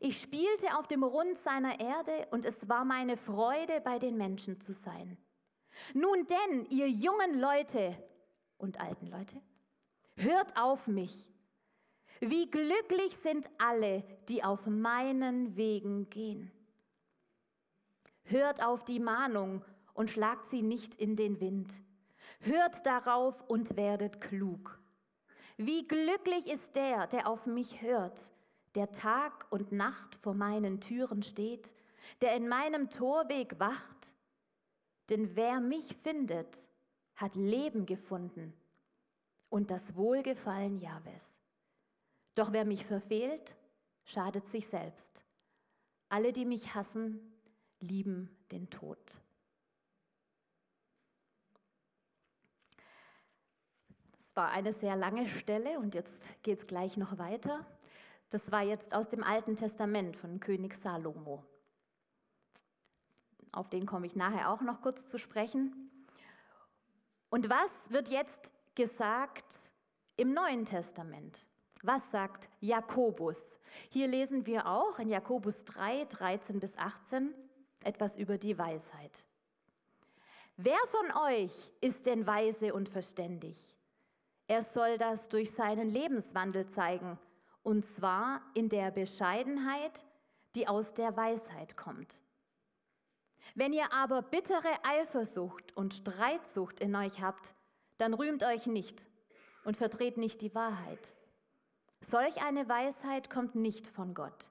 Ich 0.00 0.20
spielte 0.20 0.76
auf 0.76 0.88
dem 0.88 1.04
Rund 1.04 1.38
seiner 1.38 1.78
Erde 1.78 2.26
und 2.32 2.44
es 2.44 2.68
war 2.68 2.84
meine 2.84 3.16
Freude, 3.16 3.80
bei 3.80 3.98
den 3.98 4.16
Menschen 4.16 4.60
zu 4.60 4.72
sein. 4.72 5.16
Nun 5.94 6.26
denn, 6.26 6.66
ihr 6.70 6.88
jungen 6.88 7.38
Leute 7.38 7.96
und 8.58 8.80
alten 8.80 9.06
Leute, 9.06 9.40
hört 10.16 10.56
auf 10.56 10.88
mich. 10.88 11.31
Wie 12.24 12.48
glücklich 12.48 13.16
sind 13.16 13.50
alle, 13.58 14.04
die 14.28 14.44
auf 14.44 14.68
meinen 14.68 15.56
Wegen 15.56 16.08
gehen. 16.08 16.52
Hört 18.22 18.62
auf 18.64 18.84
die 18.84 19.00
Mahnung 19.00 19.64
und 19.92 20.08
schlagt 20.08 20.46
sie 20.46 20.62
nicht 20.62 20.94
in 20.94 21.16
den 21.16 21.40
Wind. 21.40 21.82
Hört 22.38 22.86
darauf 22.86 23.42
und 23.48 23.76
werdet 23.76 24.20
klug. 24.20 24.78
Wie 25.56 25.88
glücklich 25.88 26.48
ist 26.48 26.76
der, 26.76 27.08
der 27.08 27.26
auf 27.26 27.46
mich 27.46 27.82
hört, 27.82 28.20
der 28.76 28.92
Tag 28.92 29.48
und 29.50 29.72
Nacht 29.72 30.14
vor 30.14 30.34
meinen 30.34 30.80
Türen 30.80 31.24
steht, 31.24 31.74
der 32.20 32.36
in 32.36 32.46
meinem 32.46 32.88
Torweg 32.88 33.58
wacht. 33.58 34.14
Denn 35.10 35.34
wer 35.34 35.58
mich 35.58 35.96
findet, 36.04 36.68
hat 37.16 37.34
Leben 37.34 37.84
gefunden 37.84 38.54
und 39.48 39.72
das 39.72 39.96
Wohlgefallen 39.96 40.78
Jahwes. 40.78 41.31
Doch 42.34 42.52
wer 42.52 42.64
mich 42.64 42.84
verfehlt, 42.86 43.54
schadet 44.04 44.46
sich 44.48 44.66
selbst. 44.68 45.24
Alle, 46.08 46.32
die 46.32 46.44
mich 46.44 46.74
hassen, 46.74 47.20
lieben 47.80 48.36
den 48.50 48.70
Tod. 48.70 48.98
war 54.34 54.50
eine 54.50 54.72
sehr 54.72 54.96
lange 54.96 55.28
Stelle 55.28 55.78
und 55.78 55.94
jetzt 55.94 56.22
geht 56.42 56.58
es 56.58 56.66
gleich 56.66 56.96
noch 56.96 57.18
weiter. 57.18 57.66
Das 58.30 58.50
war 58.50 58.62
jetzt 58.62 58.94
aus 58.94 59.08
dem 59.08 59.22
Alten 59.22 59.56
Testament 59.56 60.16
von 60.16 60.40
König 60.40 60.74
Salomo. 60.74 61.44
Auf 63.52 63.68
den 63.68 63.84
komme 63.84 64.06
ich 64.06 64.16
nachher 64.16 64.50
auch 64.50 64.62
noch 64.62 64.80
kurz 64.80 65.06
zu 65.08 65.18
sprechen. 65.18 65.90
Und 67.28 67.50
was 67.50 67.70
wird 67.90 68.08
jetzt 68.08 68.50
gesagt 68.74 69.44
im 70.16 70.32
Neuen 70.32 70.64
Testament? 70.64 71.46
Was 71.84 72.08
sagt 72.12 72.48
Jakobus? 72.60 73.36
Hier 73.90 74.06
lesen 74.06 74.46
wir 74.46 74.68
auch 74.68 75.00
in 75.00 75.08
Jakobus 75.08 75.64
3, 75.64 76.04
13 76.04 76.60
bis 76.60 76.78
18 76.78 77.34
etwas 77.82 78.16
über 78.16 78.38
die 78.38 78.56
Weisheit. 78.56 79.26
Wer 80.56 80.78
von 80.86 81.22
euch 81.24 81.52
ist 81.80 82.06
denn 82.06 82.24
weise 82.24 82.72
und 82.72 82.88
verständig? 82.88 83.76
Er 84.46 84.62
soll 84.62 84.96
das 84.96 85.28
durch 85.28 85.50
seinen 85.50 85.90
Lebenswandel 85.90 86.68
zeigen, 86.68 87.18
und 87.64 87.84
zwar 87.96 88.42
in 88.54 88.68
der 88.68 88.92
Bescheidenheit, 88.92 90.04
die 90.54 90.68
aus 90.68 90.94
der 90.94 91.16
Weisheit 91.16 91.76
kommt. 91.76 92.22
Wenn 93.56 93.72
ihr 93.72 93.92
aber 93.92 94.22
bittere 94.22 94.84
Eifersucht 94.84 95.76
und 95.76 95.94
Streitsucht 95.94 96.78
in 96.78 96.94
euch 96.94 97.20
habt, 97.20 97.56
dann 97.98 98.14
rühmt 98.14 98.44
euch 98.44 98.66
nicht 98.66 99.08
und 99.64 99.76
verdreht 99.76 100.16
nicht 100.16 100.42
die 100.42 100.54
Wahrheit. 100.54 101.16
Solch 102.10 102.42
eine 102.42 102.68
Weisheit 102.68 103.30
kommt 103.30 103.54
nicht 103.54 103.86
von 103.86 104.12
Gott. 104.12 104.50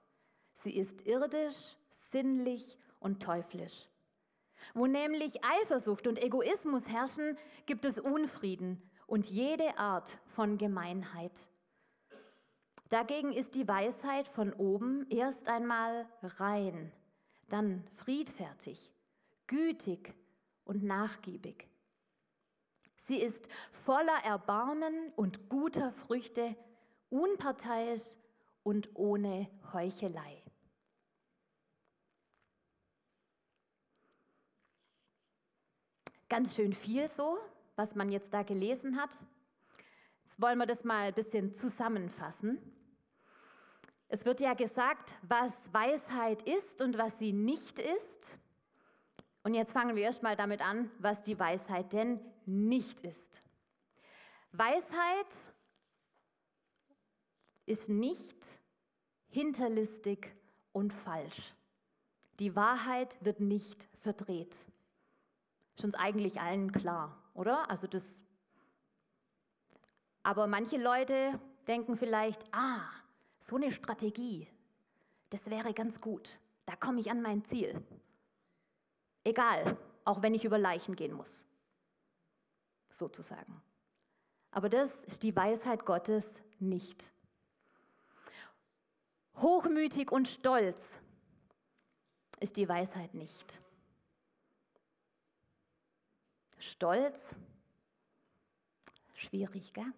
Sie 0.63 0.75
ist 0.75 1.05
irdisch, 1.05 1.77
sinnlich 2.11 2.77
und 2.99 3.21
teuflisch. 3.21 3.87
Wo 4.73 4.85
nämlich 4.87 5.43
Eifersucht 5.43 6.07
und 6.07 6.21
Egoismus 6.21 6.87
herrschen, 6.87 7.37
gibt 7.65 7.85
es 7.85 7.97
Unfrieden 7.97 8.81
und 9.07 9.25
jede 9.25 9.77
Art 9.77 10.17
von 10.27 10.57
Gemeinheit. 10.57 11.49
Dagegen 12.89 13.31
ist 13.31 13.55
die 13.55 13.67
Weisheit 13.67 14.27
von 14.27 14.53
oben 14.53 15.05
erst 15.09 15.47
einmal 15.47 16.07
rein, 16.21 16.91
dann 17.49 17.85
friedfertig, 17.95 18.91
gütig 19.47 20.13
und 20.65 20.83
nachgiebig. 20.83 21.67
Sie 23.07 23.17
ist 23.17 23.47
voller 23.71 24.23
Erbarmen 24.23 25.11
und 25.15 25.49
guter 25.49 25.91
Früchte, 25.91 26.55
unparteiisch 27.11 28.01
und 28.63 28.89
ohne 28.95 29.47
Heuchelei. 29.73 30.41
Ganz 36.29 36.55
schön 36.55 36.73
viel 36.73 37.09
so, 37.09 37.37
was 37.75 37.93
man 37.93 38.09
jetzt 38.09 38.33
da 38.33 38.43
gelesen 38.43 38.99
hat. 38.99 39.17
Jetzt 40.23 40.41
wollen 40.41 40.57
wir 40.57 40.65
das 40.65 40.83
mal 40.85 41.07
ein 41.07 41.13
bisschen 41.13 41.53
zusammenfassen. 41.55 42.57
Es 44.07 44.23
wird 44.23 44.39
ja 44.39 44.53
gesagt, 44.53 45.13
was 45.23 45.51
Weisheit 45.73 46.41
ist 46.43 46.81
und 46.81 46.97
was 46.97 47.17
sie 47.19 47.33
nicht 47.33 47.79
ist. 47.79 48.39
Und 49.43 49.55
jetzt 49.55 49.73
fangen 49.73 49.95
wir 49.95 50.03
erstmal 50.03 50.35
damit 50.35 50.61
an, 50.61 50.89
was 50.99 51.21
die 51.23 51.37
Weisheit 51.37 51.91
denn 51.91 52.19
nicht 52.45 53.01
ist. 53.01 53.41
Weisheit 54.53 55.33
ist 57.71 57.89
nicht 57.89 58.37
hinterlistig 59.29 60.33
und 60.73 60.91
falsch. 60.91 61.53
Die 62.39 62.55
Wahrheit 62.55 63.17
wird 63.21 63.39
nicht 63.39 63.87
verdreht. 64.01 64.55
Ist 65.75 65.85
uns 65.85 65.95
eigentlich 65.95 66.41
allen 66.41 66.71
klar 66.71 67.17
oder? 67.33 67.69
Also 67.69 67.87
das. 67.87 68.03
Aber 70.23 70.47
manche 70.47 70.77
Leute 70.77 71.39
denken 71.67 71.95
vielleicht, 71.95 72.45
ah, 72.53 72.81
so 73.39 73.55
eine 73.55 73.71
Strategie, 73.71 74.47
das 75.29 75.45
wäre 75.49 75.73
ganz 75.73 75.99
gut. 76.01 76.39
Da 76.65 76.75
komme 76.75 76.99
ich 76.99 77.09
an 77.09 77.21
mein 77.21 77.43
Ziel. 77.45 77.81
Egal, 79.23 79.77
auch 80.03 80.21
wenn 80.21 80.33
ich 80.33 80.45
über 80.45 80.57
Leichen 80.57 80.95
gehen 80.95 81.13
muss, 81.13 81.45
sozusagen. 82.91 83.61
Aber 84.51 84.67
das 84.67 85.05
ist 85.05 85.23
die 85.23 85.35
Weisheit 85.35 85.85
Gottes 85.85 86.25
nicht. 86.59 87.11
Hochmütig 89.37 90.11
und 90.11 90.27
stolz 90.27 90.95
ist 92.39 92.57
die 92.57 92.67
Weisheit 92.67 93.13
nicht. 93.13 93.61
Stolz, 96.59 97.35
schwierig, 99.15 99.73
gell? 99.73 99.93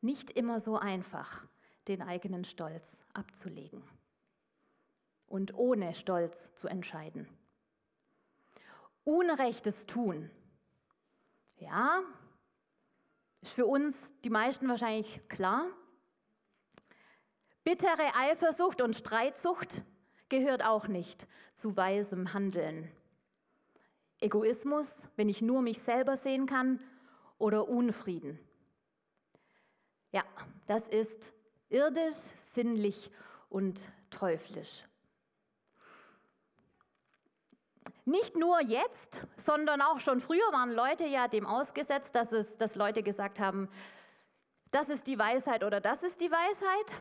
Nicht 0.00 0.30
immer 0.30 0.60
so 0.60 0.76
einfach, 0.76 1.46
den 1.88 2.02
eigenen 2.02 2.44
Stolz 2.44 2.98
abzulegen 3.12 3.82
und 5.26 5.54
ohne 5.54 5.94
Stolz 5.94 6.52
zu 6.54 6.68
entscheiden. 6.68 7.26
Unrechtes 9.04 9.86
tun, 9.86 10.30
ja, 11.58 12.02
ist 13.40 13.52
für 13.52 13.66
uns 13.66 13.96
die 14.24 14.30
meisten 14.30 14.68
wahrscheinlich 14.68 15.26
klar. 15.28 15.66
Bittere 17.70 18.16
Eifersucht 18.16 18.82
und 18.82 18.96
Streitsucht 18.96 19.82
gehört 20.28 20.64
auch 20.64 20.88
nicht 20.88 21.28
zu 21.54 21.76
weisem 21.76 22.34
Handeln. 22.34 22.90
Egoismus, 24.18 24.88
wenn 25.14 25.28
ich 25.28 25.40
nur 25.40 25.62
mich 25.62 25.80
selber 25.82 26.16
sehen 26.16 26.46
kann, 26.46 26.80
oder 27.38 27.68
Unfrieden. 27.68 28.40
Ja, 30.10 30.24
das 30.66 30.88
ist 30.88 31.32
irdisch, 31.68 32.16
sinnlich 32.54 33.12
und 33.50 33.80
teuflisch. 34.10 34.84
Nicht 38.04 38.34
nur 38.34 38.60
jetzt, 38.62 39.24
sondern 39.46 39.80
auch 39.80 40.00
schon 40.00 40.20
früher 40.20 40.50
waren 40.50 40.72
Leute 40.72 41.06
ja 41.06 41.28
dem 41.28 41.46
ausgesetzt, 41.46 42.16
dass, 42.16 42.32
es, 42.32 42.56
dass 42.56 42.74
Leute 42.74 43.04
gesagt 43.04 43.38
haben, 43.38 43.68
das 44.72 44.88
ist 44.88 45.06
die 45.06 45.20
Weisheit 45.20 45.62
oder 45.62 45.80
das 45.80 46.02
ist 46.02 46.20
die 46.20 46.32
Weisheit. 46.32 47.00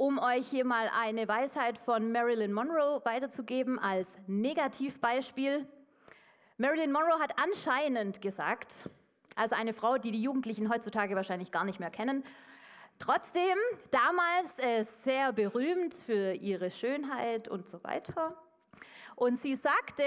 Um 0.00 0.18
euch 0.18 0.48
hier 0.48 0.64
mal 0.64 0.90
eine 0.98 1.28
Weisheit 1.28 1.76
von 1.76 2.10
Marilyn 2.10 2.54
Monroe 2.54 3.02
weiterzugeben 3.04 3.78
als 3.78 4.08
Negativbeispiel. 4.26 5.66
Marilyn 6.56 6.90
Monroe 6.90 7.20
hat 7.20 7.34
anscheinend 7.36 8.22
gesagt, 8.22 8.88
also 9.36 9.54
eine 9.54 9.74
Frau, 9.74 9.98
die 9.98 10.10
die 10.10 10.22
Jugendlichen 10.22 10.72
heutzutage 10.72 11.16
wahrscheinlich 11.16 11.52
gar 11.52 11.64
nicht 11.64 11.80
mehr 11.80 11.90
kennen, 11.90 12.24
trotzdem 12.98 13.58
damals 13.90 14.58
äh, 14.58 14.86
sehr 15.04 15.34
berühmt 15.34 15.92
für 15.92 16.32
ihre 16.32 16.70
Schönheit 16.70 17.48
und 17.48 17.68
so 17.68 17.84
weiter. 17.84 18.42
Und 19.16 19.38
sie 19.42 19.54
sagte, 19.54 20.02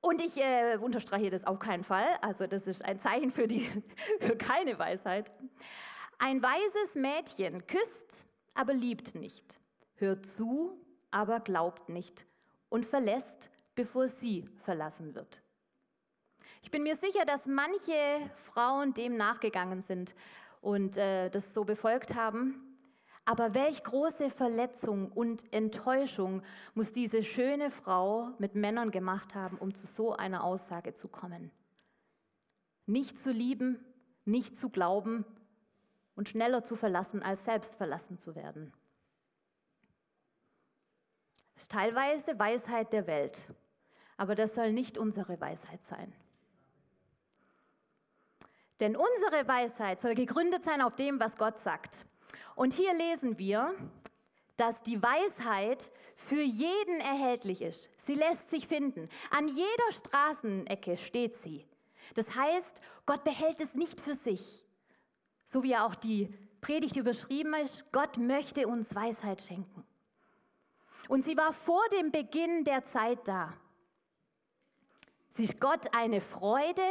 und 0.00 0.20
ich 0.20 0.36
äh, 0.38 0.76
unterstreiche 0.80 1.30
das 1.30 1.44
auf 1.44 1.60
keinen 1.60 1.84
Fall, 1.84 2.18
also 2.20 2.48
das 2.48 2.66
ist 2.66 2.84
ein 2.84 2.98
Zeichen 2.98 3.30
für, 3.30 3.46
die, 3.46 3.70
für 4.18 4.36
keine 4.36 4.76
Weisheit. 4.76 5.30
Ein 6.18 6.42
weises 6.42 6.94
Mädchen 6.94 7.66
küsst, 7.66 8.26
aber 8.54 8.72
liebt 8.72 9.14
nicht, 9.14 9.60
hört 9.96 10.24
zu, 10.24 10.80
aber 11.10 11.40
glaubt 11.40 11.90
nicht 11.90 12.26
und 12.70 12.86
verlässt, 12.86 13.50
bevor 13.74 14.08
sie 14.08 14.48
verlassen 14.64 15.14
wird. 15.14 15.42
Ich 16.62 16.70
bin 16.70 16.82
mir 16.82 16.96
sicher, 16.96 17.26
dass 17.26 17.44
manche 17.46 18.30
Frauen 18.46 18.94
dem 18.94 19.16
nachgegangen 19.16 19.82
sind 19.82 20.14
und 20.62 20.96
äh, 20.96 21.28
das 21.28 21.52
so 21.52 21.64
befolgt 21.64 22.14
haben. 22.14 22.62
Aber 23.26 23.52
welch 23.52 23.82
große 23.82 24.30
Verletzung 24.30 25.12
und 25.12 25.52
Enttäuschung 25.52 26.42
muss 26.74 26.92
diese 26.92 27.22
schöne 27.22 27.70
Frau 27.70 28.30
mit 28.38 28.54
Männern 28.54 28.90
gemacht 28.90 29.34
haben, 29.34 29.58
um 29.58 29.74
zu 29.74 29.86
so 29.86 30.14
einer 30.14 30.44
Aussage 30.44 30.94
zu 30.94 31.08
kommen. 31.08 31.50
Nicht 32.86 33.22
zu 33.22 33.32
lieben, 33.32 33.84
nicht 34.24 34.58
zu 34.58 34.70
glauben 34.70 35.26
und 36.16 36.28
schneller 36.28 36.64
zu 36.64 36.74
verlassen, 36.74 37.22
als 37.22 37.44
selbst 37.44 37.74
verlassen 37.76 38.18
zu 38.18 38.34
werden. 38.34 38.72
Das 41.54 41.64
ist 41.64 41.70
teilweise 41.70 42.38
Weisheit 42.38 42.92
der 42.92 43.06
Welt, 43.06 43.52
aber 44.16 44.34
das 44.34 44.54
soll 44.54 44.72
nicht 44.72 44.98
unsere 44.98 45.40
Weisheit 45.40 45.82
sein. 45.84 46.12
Denn 48.80 48.96
unsere 48.96 49.48
Weisheit 49.48 50.00
soll 50.00 50.14
gegründet 50.14 50.64
sein 50.64 50.82
auf 50.82 50.96
dem, 50.96 51.18
was 51.18 51.36
Gott 51.36 51.58
sagt. 51.60 52.04
Und 52.56 52.74
hier 52.74 52.92
lesen 52.92 53.38
wir, 53.38 53.74
dass 54.56 54.82
die 54.82 55.02
Weisheit 55.02 55.90
für 56.14 56.42
jeden 56.42 57.00
erhältlich 57.00 57.62
ist. 57.62 57.90
Sie 58.06 58.14
lässt 58.14 58.48
sich 58.50 58.68
finden. 58.68 59.08
An 59.30 59.48
jeder 59.48 59.92
Straßenecke 59.92 60.96
steht 60.98 61.36
sie. 61.36 61.66
Das 62.14 62.34
heißt, 62.34 62.80
Gott 63.04 63.24
behält 63.24 63.60
es 63.60 63.74
nicht 63.74 64.00
für 64.00 64.14
sich. 64.16 64.65
So 65.46 65.62
wie 65.62 65.76
auch 65.76 65.94
die 65.94 66.32
Predigt 66.60 66.96
überschrieben 66.96 67.54
ist, 67.54 67.90
Gott 67.92 68.18
möchte 68.18 68.66
uns 68.66 68.92
Weisheit 68.94 69.40
schenken. 69.40 69.84
Und 71.08 71.24
sie 71.24 71.36
war 71.36 71.52
vor 71.52 71.82
dem 71.92 72.10
Beginn 72.10 72.64
der 72.64 72.84
Zeit 72.84 73.26
da. 73.28 73.54
Sie 75.30 75.44
ist 75.44 75.60
Gott 75.60 75.94
eine 75.94 76.20
Freude, 76.20 76.82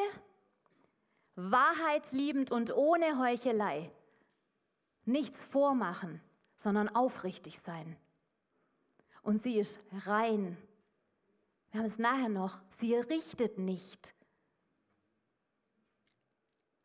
wahrheitsliebend 1.35 2.51
und 2.51 2.73
ohne 2.73 3.19
Heuchelei. 3.19 3.91
Nichts 5.03 5.43
vormachen, 5.43 6.21
sondern 6.57 6.87
aufrichtig 6.87 7.59
sein. 7.59 7.97
Und 9.21 9.43
sie 9.43 9.57
ist 9.57 9.79
rein. 10.05 10.57
Wir 11.71 11.81
haben 11.81 11.87
es 11.87 11.97
nachher 11.97 12.29
noch. 12.29 12.61
Sie 12.79 12.95
richtet 12.95 13.57
nicht. 13.57 14.14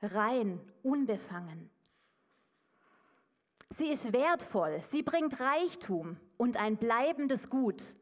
Rein, 0.03 0.61
unbefangen. 0.83 1.71
Sie 3.71 3.89
ist 3.89 4.13
wertvoll. 4.13 4.83
Sie 4.91 5.03
bringt 5.03 5.41
Reichtum 5.41 6.17
und 6.37 6.57
ein 6.57 6.77
bleibendes 6.77 7.49
Gut. 7.49 7.95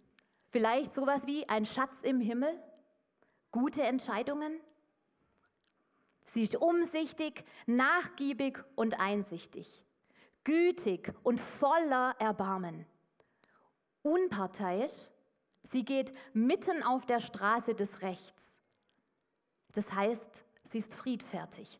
Vielleicht 0.51 0.95
sowas 0.95 1.27
wie 1.27 1.49
ein 1.49 1.67
Schatz 1.67 1.95
im 2.03 2.21
Himmel, 2.21 2.59
gute 3.53 3.83
Entscheidungen. 3.83 4.61
Sie 6.33 6.43
ist 6.43 6.57
umsichtig, 6.57 7.45
nachgiebig 7.67 8.65
und 8.77 8.99
einsichtig 8.99 9.85
gütig 10.49 11.13
und 11.25 11.39
voller 11.39 12.17
Erbarmen. 12.19 12.87
Unparteiisch, 14.01 15.11
sie 15.65 15.85
geht 15.85 16.11
mitten 16.33 16.83
auf 16.83 17.05
der 17.05 17.21
Straße 17.21 17.75
des 17.75 18.01
Rechts. 18.01 18.59
Das 19.75 19.93
heißt, 19.93 20.43
sie 20.65 20.79
ist 20.79 20.95
friedfertig. 20.95 21.79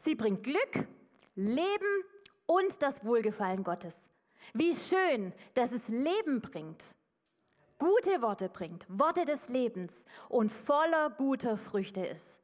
Sie 0.00 0.14
bringt 0.14 0.42
Glück, 0.42 0.88
Leben 1.34 2.04
und 2.46 2.82
das 2.82 3.04
Wohlgefallen 3.04 3.64
Gottes. 3.64 3.94
Wie 4.54 4.74
schön, 4.74 5.32
dass 5.54 5.72
es 5.72 5.86
Leben 5.88 6.40
bringt, 6.40 6.82
gute 7.78 8.22
Worte 8.22 8.48
bringt, 8.48 8.86
Worte 8.88 9.24
des 9.24 9.48
Lebens 9.48 10.04
und 10.28 10.50
voller 10.50 11.10
guter 11.10 11.56
Früchte 11.56 12.04
ist. 12.04 12.40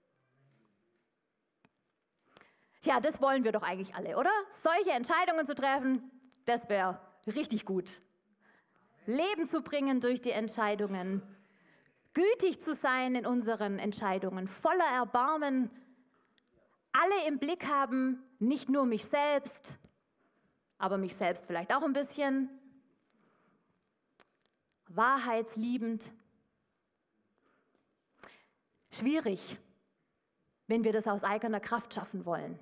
Tja, 2.83 3.01
das 3.01 3.21
wollen 3.21 3.45
wir 3.45 3.53
doch 3.53 3.63
eigentlich 3.63 3.95
alle, 3.95 4.17
oder? 4.17 4.31
Solche 4.63 4.93
Entscheidungen 4.93 5.47
zu 5.47 5.55
treffen, 5.55 6.11
das 6.45 6.69
wäre 6.69 7.01
richtig 7.27 7.65
gut. 7.65 8.01
Leben 9.07 9.49
zu 9.49 9.63
bringen 9.63 10.01
durch 10.01 10.21
die 10.21 10.31
Entscheidungen, 10.31 11.23
gütig 12.15 12.63
zu 12.63 12.75
sein 12.75 13.15
in 13.15 13.27
unseren 13.27 13.79
Entscheidungen, 13.79 14.49
voller 14.49 14.87
Erbarmen, 14.87 15.71
alle 16.97 17.27
im 17.27 17.39
Blick 17.39 17.67
haben, 17.67 18.23
nicht 18.39 18.69
nur 18.69 18.87
mich 18.87 19.05
selbst, 19.07 19.77
aber 20.79 20.99
mich 20.99 21.15
selbst 21.17 21.45
vielleicht 21.47 21.75
auch 21.75 21.83
ein 21.83 21.93
bisschen, 21.93 22.49
wahrheitsliebend. 24.89 26.13
Schwierig, 28.91 29.59
wenn 30.69 30.85
wir 30.85 30.93
das 30.93 31.07
aus 31.07 31.23
eigener 31.23 31.61
Kraft 31.61 31.93
schaffen 31.93 32.25
wollen. 32.25 32.59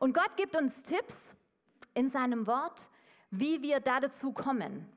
Und 0.00 0.14
Gott 0.14 0.36
gibt 0.36 0.56
uns 0.56 0.82
Tipps 0.82 1.16
in 1.94 2.10
seinem 2.10 2.46
Wort, 2.46 2.90
wie 3.30 3.62
wir 3.62 3.80
da 3.80 4.00
dazu 4.00 4.32
kommen. 4.32 4.90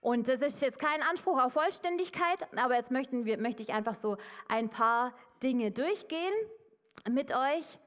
Und 0.00 0.28
das 0.28 0.40
ist 0.40 0.60
jetzt 0.60 0.78
kein 0.78 1.02
Anspruch 1.02 1.42
auf 1.42 1.54
Vollständigkeit, 1.54 2.46
aber 2.56 2.76
jetzt 2.76 2.90
möchten 2.90 3.24
wir, 3.24 3.40
möchte 3.40 3.62
ich 3.62 3.72
einfach 3.72 3.94
so 3.94 4.18
ein 4.48 4.70
paar 4.70 5.12
Dinge 5.42 5.72
durchgehen 5.72 6.34
mit 7.08 7.34
euch. 7.34 7.78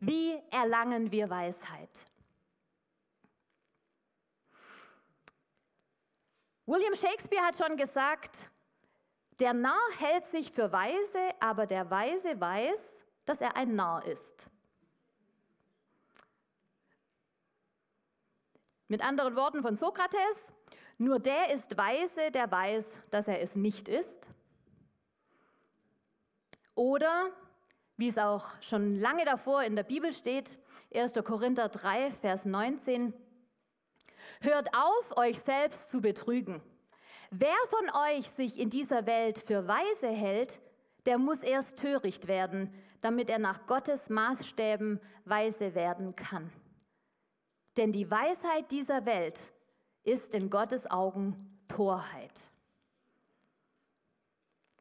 Wie 0.00 0.40
erlangen 0.50 1.10
wir 1.12 1.30
Weisheit? 1.30 2.06
William 6.66 6.94
Shakespeare 6.94 7.44
hat 7.44 7.56
schon 7.56 7.76
gesagt, 7.76 8.36
der 9.40 9.52
Narr 9.52 9.90
hält 9.98 10.24
sich 10.26 10.52
für 10.52 10.72
weise, 10.72 11.18
aber 11.40 11.66
der 11.66 11.90
Weise 11.90 12.40
weiß, 12.40 12.80
dass 13.24 13.40
er 13.40 13.56
ein 13.56 13.74
Narr 13.74 14.04
ist. 14.06 14.48
Mit 18.88 19.02
anderen 19.02 19.36
Worten 19.36 19.62
von 19.62 19.74
Sokrates, 19.76 20.52
nur 20.98 21.18
der 21.18 21.50
ist 21.52 21.76
weise, 21.76 22.30
der 22.30 22.50
weiß, 22.50 22.84
dass 23.10 23.26
er 23.26 23.40
es 23.40 23.56
nicht 23.56 23.88
ist. 23.88 24.28
Oder, 26.74 27.30
wie 27.96 28.08
es 28.08 28.18
auch 28.18 28.46
schon 28.60 28.96
lange 28.96 29.24
davor 29.24 29.62
in 29.62 29.76
der 29.76 29.82
Bibel 29.82 30.12
steht, 30.12 30.58
1. 30.94 31.12
Korinther 31.24 31.68
3, 31.68 32.12
Vers 32.12 32.44
19, 32.44 33.12
hört 34.40 34.68
auf, 34.74 35.16
euch 35.16 35.38
selbst 35.40 35.90
zu 35.90 36.00
betrügen. 36.00 36.62
Wer 37.30 37.56
von 37.68 37.90
euch 38.10 38.28
sich 38.30 38.58
in 38.58 38.70
dieser 38.70 39.06
Welt 39.06 39.38
für 39.38 39.66
weise 39.66 40.08
hält, 40.08 40.60
der 41.06 41.18
muss 41.18 41.42
erst 41.42 41.76
töricht 41.78 42.28
werden, 42.28 42.72
damit 43.00 43.30
er 43.30 43.38
nach 43.38 43.66
Gottes 43.66 44.08
Maßstäben 44.08 45.00
weise 45.24 45.74
werden 45.74 46.14
kann. 46.14 46.52
Denn 47.76 47.90
die 47.90 48.10
Weisheit 48.10 48.70
dieser 48.70 49.06
Welt 49.06 49.52
ist 50.04 50.34
in 50.34 50.50
Gottes 50.50 50.90
Augen 50.90 51.58
Torheit. 51.68 52.50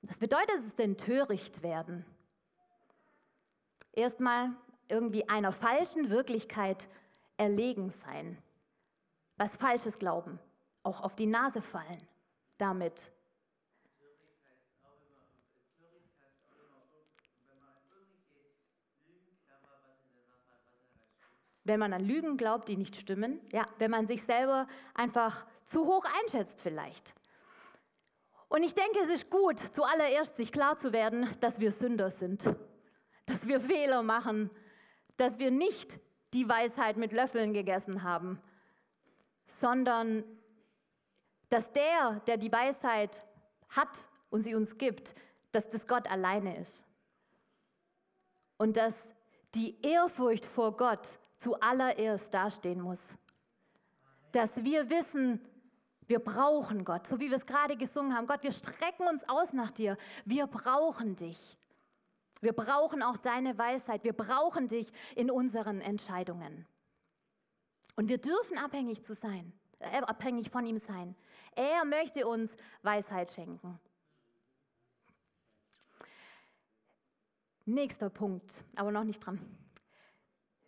Was 0.01 0.17
bedeutet 0.17 0.57
es 0.67 0.75
denn 0.75 0.97
töricht 0.97 1.63
werden? 1.63 2.05
Erstmal 3.93 4.51
irgendwie 4.87 5.27
einer 5.27 5.51
falschen 5.51 6.09
Wirklichkeit 6.09 6.87
erlegen 7.37 7.91
sein. 8.05 8.37
Was 9.37 9.55
Falsches 9.55 9.97
glauben, 9.97 10.39
auch 10.83 11.01
auf 11.01 11.15
die 11.15 11.25
Nase 11.25 11.61
fallen 11.61 12.01
damit. 12.57 13.11
wenn 21.63 21.79
man 21.79 21.93
an 21.93 22.03
Lügen 22.03 22.37
glaubt, 22.37 22.67
die 22.67 22.77
nicht 22.77 22.95
stimmen, 22.95 23.39
ja, 23.51 23.65
wenn 23.77 23.91
man 23.91 24.07
sich 24.07 24.23
selber 24.23 24.67
einfach 24.93 25.45
zu 25.65 25.85
hoch 25.85 26.05
einschätzt 26.21 26.61
vielleicht. 26.61 27.13
Und 28.49 28.63
ich 28.63 28.73
denke, 28.73 28.99
es 29.03 29.09
ist 29.09 29.29
gut, 29.29 29.59
zuallererst 29.73 30.35
sich 30.35 30.51
klar 30.51 30.77
zu 30.77 30.91
werden, 30.91 31.29
dass 31.39 31.59
wir 31.59 31.71
Sünder 31.71 32.11
sind, 32.11 32.43
dass 33.25 33.47
wir 33.47 33.61
Fehler 33.61 34.03
machen, 34.03 34.49
dass 35.17 35.37
wir 35.39 35.51
nicht 35.51 35.99
die 36.33 36.47
Weisheit 36.47 36.97
mit 36.97 37.11
Löffeln 37.11 37.53
gegessen 37.53 38.03
haben, 38.03 38.41
sondern 39.47 40.23
dass 41.49 41.71
der, 41.73 42.21
der 42.27 42.37
die 42.37 42.51
Weisheit 42.51 43.25
hat 43.69 43.89
und 44.29 44.43
sie 44.43 44.55
uns 44.55 44.77
gibt, 44.77 45.13
dass 45.51 45.69
das 45.69 45.85
Gott 45.85 46.09
alleine 46.09 46.57
ist. 46.57 46.85
Und 48.57 48.77
dass 48.77 48.93
die 49.53 49.81
Ehrfurcht 49.81 50.45
vor 50.45 50.77
Gott 50.77 51.19
zuallererst 51.39 52.33
dastehen 52.33 52.81
muss. 52.81 52.99
Dass 54.31 54.55
wir 54.63 54.89
wissen, 54.89 55.41
wir 56.07 56.19
brauchen 56.19 56.85
Gott, 56.85 57.07
so 57.07 57.19
wie 57.19 57.29
wir 57.29 57.37
es 57.37 57.45
gerade 57.45 57.75
gesungen 57.75 58.15
haben. 58.15 58.27
Gott, 58.27 58.43
wir 58.43 58.51
strecken 58.51 59.07
uns 59.07 59.27
aus 59.27 59.51
nach 59.53 59.71
dir. 59.71 59.97
Wir 60.25 60.47
brauchen 60.47 61.15
dich. 61.15 61.57
Wir 62.41 62.53
brauchen 62.53 63.03
auch 63.03 63.17
deine 63.17 63.57
Weisheit. 63.57 64.03
Wir 64.03 64.13
brauchen 64.13 64.67
dich 64.67 64.91
in 65.15 65.31
unseren 65.31 65.79
Entscheidungen. 65.79 66.65
Und 67.95 68.09
wir 68.09 68.17
dürfen 68.17 68.57
abhängig 68.57 69.03
zu 69.03 69.13
sein, 69.13 69.53
äh, 69.79 70.01
abhängig 70.01 70.49
von 70.49 70.65
ihm 70.65 70.79
sein. 70.79 71.15
Er 71.55 71.85
möchte 71.85 72.27
uns 72.27 72.55
Weisheit 72.81 73.31
schenken. 73.31 73.79
Nächster 77.65 78.09
Punkt, 78.09 78.63
aber 78.75 78.91
noch 78.91 79.03
nicht 79.03 79.19
dran. 79.19 79.39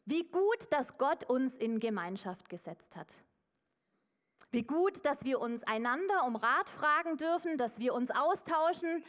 Wie 0.05 0.23
gut, 0.23 0.71
dass 0.71 0.97
Gott 0.97 1.23
uns 1.29 1.55
in 1.55 1.79
Gemeinschaft 1.79 2.49
gesetzt 2.49 2.95
hat. 2.95 3.13
Wie 4.51 4.63
gut, 4.63 5.03
dass 5.03 5.23
wir 5.23 5.39
uns 5.39 5.63
einander 5.63 6.25
um 6.25 6.35
Rat 6.35 6.69
fragen 6.69 7.17
dürfen, 7.17 7.57
dass 7.57 7.79
wir 7.79 7.95
uns 7.95 8.11
austauschen. 8.11 9.03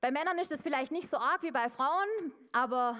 Bei 0.00 0.10
Männern 0.10 0.38
ist 0.38 0.50
es 0.50 0.62
vielleicht 0.62 0.92
nicht 0.92 1.10
so 1.10 1.18
arg 1.18 1.42
wie 1.42 1.50
bei 1.50 1.68
Frauen, 1.68 2.32
aber 2.52 2.96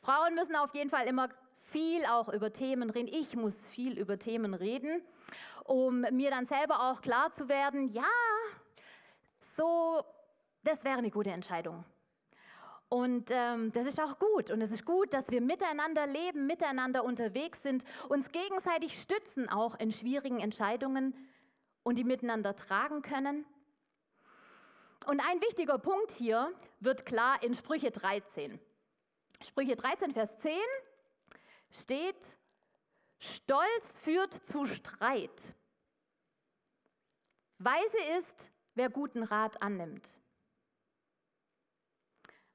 Frauen 0.00 0.36
müssen 0.36 0.54
auf 0.54 0.72
jeden 0.74 0.90
Fall 0.90 1.08
immer 1.08 1.28
viel 1.72 2.06
auch 2.06 2.28
über 2.28 2.52
Themen 2.52 2.88
reden. 2.88 3.08
Ich 3.08 3.34
muss 3.34 3.66
viel 3.66 3.98
über 3.98 4.16
Themen 4.16 4.54
reden, 4.54 5.02
um 5.64 6.02
mir 6.12 6.30
dann 6.30 6.46
selber 6.46 6.88
auch 6.88 7.00
klar 7.00 7.32
zu 7.32 7.48
werden, 7.48 7.88
ja, 7.88 8.04
so, 9.56 10.04
das 10.62 10.84
wäre 10.84 10.98
eine 10.98 11.10
gute 11.10 11.30
Entscheidung. 11.30 11.84
Und 12.88 13.30
ähm, 13.32 13.72
das 13.72 13.84
ist 13.86 14.00
auch 14.00 14.16
gut. 14.20 14.52
Und 14.52 14.60
es 14.60 14.70
ist 14.70 14.84
gut, 14.84 15.12
dass 15.12 15.28
wir 15.28 15.40
miteinander 15.40 16.06
leben, 16.06 16.46
miteinander 16.46 17.02
unterwegs 17.02 17.60
sind, 17.64 17.84
uns 18.08 18.30
gegenseitig 18.30 19.00
stützen, 19.00 19.48
auch 19.48 19.76
in 19.80 19.90
schwierigen 19.90 20.38
Entscheidungen 20.38 21.12
und 21.82 21.98
die 21.98 22.04
miteinander 22.04 22.54
tragen 22.54 23.02
können. 23.02 23.44
Und 25.06 25.20
ein 25.20 25.40
wichtiger 25.40 25.78
Punkt 25.78 26.10
hier 26.10 26.52
wird 26.80 27.06
klar 27.06 27.40
in 27.40 27.54
Sprüche 27.54 27.92
13. 27.92 28.60
Sprüche 29.40 29.76
13, 29.76 30.12
Vers 30.12 30.36
10 30.38 30.58
steht, 31.70 32.38
Stolz 33.20 33.98
führt 34.02 34.34
zu 34.34 34.66
Streit. 34.66 35.54
Weise 37.58 37.96
ist, 38.18 38.50
wer 38.74 38.90
guten 38.90 39.22
Rat 39.22 39.62
annimmt. 39.62 40.18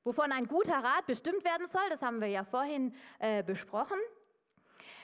Wovon 0.04 0.34
ein 0.34 0.46
guter 0.46 0.84
Rat 0.84 1.06
bestimmt 1.06 1.46
werden 1.46 1.70
soll, 1.70 1.88
das 1.90 2.02
haben 2.02 2.20
wir 2.20 2.28
ja 2.28 2.44
vorhin 2.44 2.94
äh, 3.20 3.44
besprochen. 3.44 3.98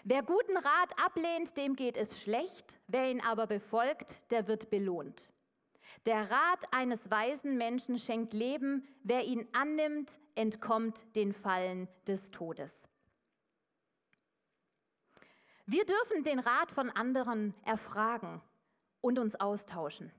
Wer 0.03 0.21
guten 0.21 0.57
Rat 0.57 0.99
ablehnt, 0.99 1.55
dem 1.55 1.77
geht 1.77 1.95
es 1.95 2.19
schlecht, 2.21 2.77
wer 2.87 3.09
ihn 3.09 3.21
aber 3.21 3.47
befolgt, 3.47 4.31
der 4.31 4.47
wird 4.47 4.69
belohnt. 4.69 5.29
Der 6.05 6.29
Rat 6.29 6.71
eines 6.71 7.09
weisen 7.09 7.57
Menschen 7.57 7.97
schenkt 7.97 8.33
Leben, 8.33 8.87
wer 9.03 9.23
ihn 9.23 9.47
annimmt, 9.53 10.19
entkommt 10.35 11.15
den 11.15 11.33
Fallen 11.33 11.87
des 12.05 12.31
Todes. 12.31 12.87
Wir 15.65 15.85
dürfen 15.85 16.23
den 16.23 16.39
Rat 16.39 16.71
von 16.71 16.89
anderen 16.91 17.53
erfragen 17.65 18.41
und 19.01 19.19
uns 19.19 19.35
austauschen. 19.35 20.13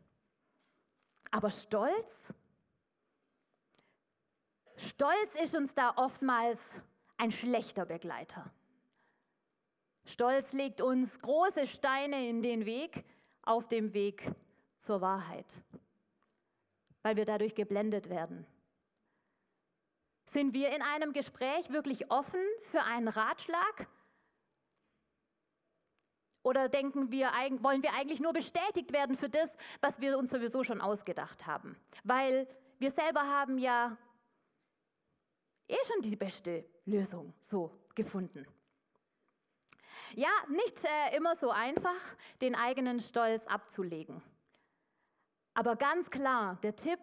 Aber 1.31 1.51
Stolz, 1.51 2.29
Stolz 4.77 5.35
ist 5.43 5.55
uns 5.55 5.75
da 5.75 5.95
oftmals 5.97 6.61
ein 7.17 7.33
schlechter 7.33 7.85
Begleiter. 7.85 8.51
Stolz 10.05 10.53
legt 10.53 10.81
uns 10.81 11.19
große 11.19 11.67
Steine 11.67 12.29
in 12.29 12.43
den 12.43 12.65
Weg, 12.65 13.05
auf 13.43 13.67
dem 13.69 13.93
Weg 13.93 14.31
zur 14.79 15.01
Wahrheit, 15.01 15.47
weil 17.03 17.17
wir 17.17 17.25
dadurch 17.25 17.55
geblendet 17.55 18.09
werden. 18.09 18.47
Sind 20.27 20.53
wir 20.53 20.75
in 20.75 20.83
einem 20.83 21.13
Gespräch 21.13 21.71
wirklich 21.71 22.11
offen 22.11 22.41
für 22.71 22.83
einen 22.83 23.09
Ratschlag? 23.09 23.89
Oder 26.43 26.69
denken 26.69 27.11
wir, 27.11 27.29
wollen 27.61 27.83
wir 27.83 27.95
eigentlich 27.95 28.21
nur 28.21 28.33
bestätigt 28.33 28.93
werden 28.93 29.17
für 29.17 29.29
das, 29.29 29.55
was 29.81 30.01
wir 30.01 30.17
uns 30.19 30.31
sowieso 30.31 30.63
schon 30.65 30.81
ausgedacht 30.81 31.47
haben? 31.47 31.77
Weil 32.05 32.47
wir 32.79 32.91
selber 32.91 33.23
haben 33.23 33.59
ja 33.59 33.97
eh 35.67 35.77
schon 35.87 36.03
die 36.03 36.17
beste 36.17 36.65
Lösung 36.85 37.35
so 37.41 37.71
gefunden. 37.95 38.47
Ja, 40.15 40.31
nicht 40.49 40.83
äh, 40.85 41.17
immer 41.17 41.37
so 41.37 41.51
einfach, 41.51 42.01
den 42.41 42.55
eigenen 42.55 43.01
Stolz 43.01 43.47
abzulegen. 43.47 44.23
Aber 45.59 45.75
ganz 45.75 46.09
klar, 46.09 46.57
der 46.63 46.77
Tipp, 46.77 47.01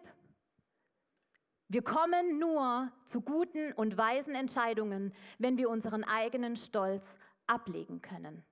wir 1.68 1.82
kommen 1.82 2.38
nur 2.38 2.90
zu 3.04 3.20
guten 3.20 3.74
und 3.74 3.98
weisen 3.98 4.34
Entscheidungen, 4.34 5.12
wenn 5.36 5.58
wir 5.58 5.68
unseren 5.68 6.04
eigenen 6.04 6.56
Stolz 6.56 7.04
ablegen 7.46 8.00
können. 8.00 8.46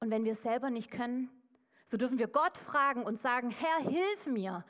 Und 0.00 0.10
wenn 0.10 0.26
wir 0.26 0.32
es 0.32 0.42
selber 0.42 0.68
nicht 0.68 0.90
können, 0.90 1.30
so 1.86 1.96
dürfen 1.96 2.18
wir 2.18 2.28
Gott 2.28 2.58
fragen 2.58 3.04
und 3.04 3.18
sagen, 3.18 3.48
Herr, 3.48 3.88
hilf 3.88 4.26
mir, 4.26 4.66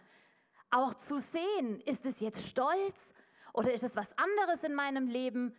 auch 0.70 0.94
zu 0.94 1.18
sehen, 1.18 1.80
ist 1.80 2.06
es 2.06 2.20
jetzt 2.20 2.46
Stolz 2.46 3.12
oder 3.52 3.72
ist 3.72 3.82
es 3.82 3.96
was 3.96 4.16
anderes 4.16 4.62
in 4.62 4.74
meinem 4.74 5.08
Leben? 5.08 5.56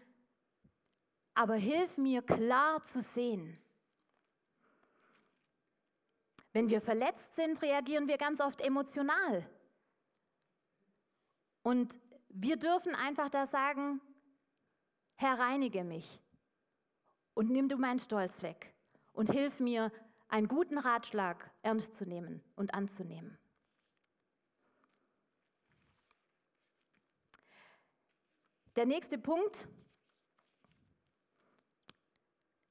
Aber 1.33 1.55
hilf 1.55 1.97
mir 1.97 2.21
klar 2.21 2.85
zu 2.85 3.01
sehen. 3.01 3.61
Wenn 6.53 6.69
wir 6.69 6.81
verletzt 6.81 7.35
sind, 7.35 7.61
reagieren 7.61 8.07
wir 8.07 8.17
ganz 8.17 8.39
oft 8.39 8.61
emotional. 8.61 9.49
Und 11.63 11.99
wir 12.29 12.57
dürfen 12.57 12.95
einfach 12.95 13.29
da 13.29 13.47
sagen, 13.47 13.99
Herr, 15.15 15.39
reinige 15.39 15.83
mich 15.83 16.19
und 17.33 17.49
nimm 17.49 17.69
du 17.69 17.77
meinen 17.77 17.99
Stolz 17.99 18.41
weg 18.41 18.73
und 19.13 19.31
hilf 19.31 19.59
mir, 19.59 19.91
einen 20.27 20.47
guten 20.47 20.79
Ratschlag 20.79 21.51
ernst 21.61 21.95
zu 21.95 22.05
nehmen 22.07 22.43
und 22.55 22.73
anzunehmen. 22.73 23.37
Der 28.75 28.87
nächste 28.87 29.19
Punkt. 29.19 29.67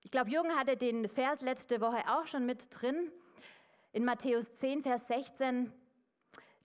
Ich 0.00 0.10
glaube, 0.10 0.30
Jürgen 0.30 0.56
hatte 0.58 0.76
den 0.76 1.08
Vers 1.08 1.40
letzte 1.40 1.80
Woche 1.80 2.02
auch 2.08 2.26
schon 2.26 2.46
mit 2.46 2.66
drin. 2.70 3.12
In 3.94 4.06
Matthäus 4.06 4.46
10, 4.56 4.82
Vers 4.82 5.06
16. 5.06 5.70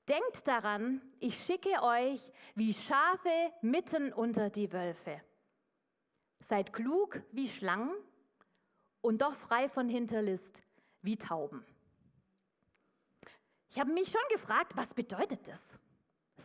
Denkt 0.08 0.48
daran, 0.48 1.02
ich 1.20 1.44
schicke 1.44 1.84
euch 1.84 2.32
wie 2.56 2.74
Schafe 2.74 3.52
mitten 3.62 4.14
unter 4.14 4.50
die 4.50 4.72
Wölfe. 4.72 5.22
Seid 6.40 6.72
klug 6.72 7.22
wie 7.34 7.50
Schlangen 7.50 7.92
und 9.02 9.22
doch 9.22 9.36
frei 9.36 9.68
von 9.68 9.90
Hinterlist 9.90 10.62
wie 11.02 11.18
Tauben. 11.18 11.66
Ich 13.70 13.78
habe 13.78 13.92
mich 13.92 14.10
schon 14.10 14.22
gefragt, 14.32 14.78
was 14.78 14.94
bedeutet 14.94 15.46
das? 15.50 15.60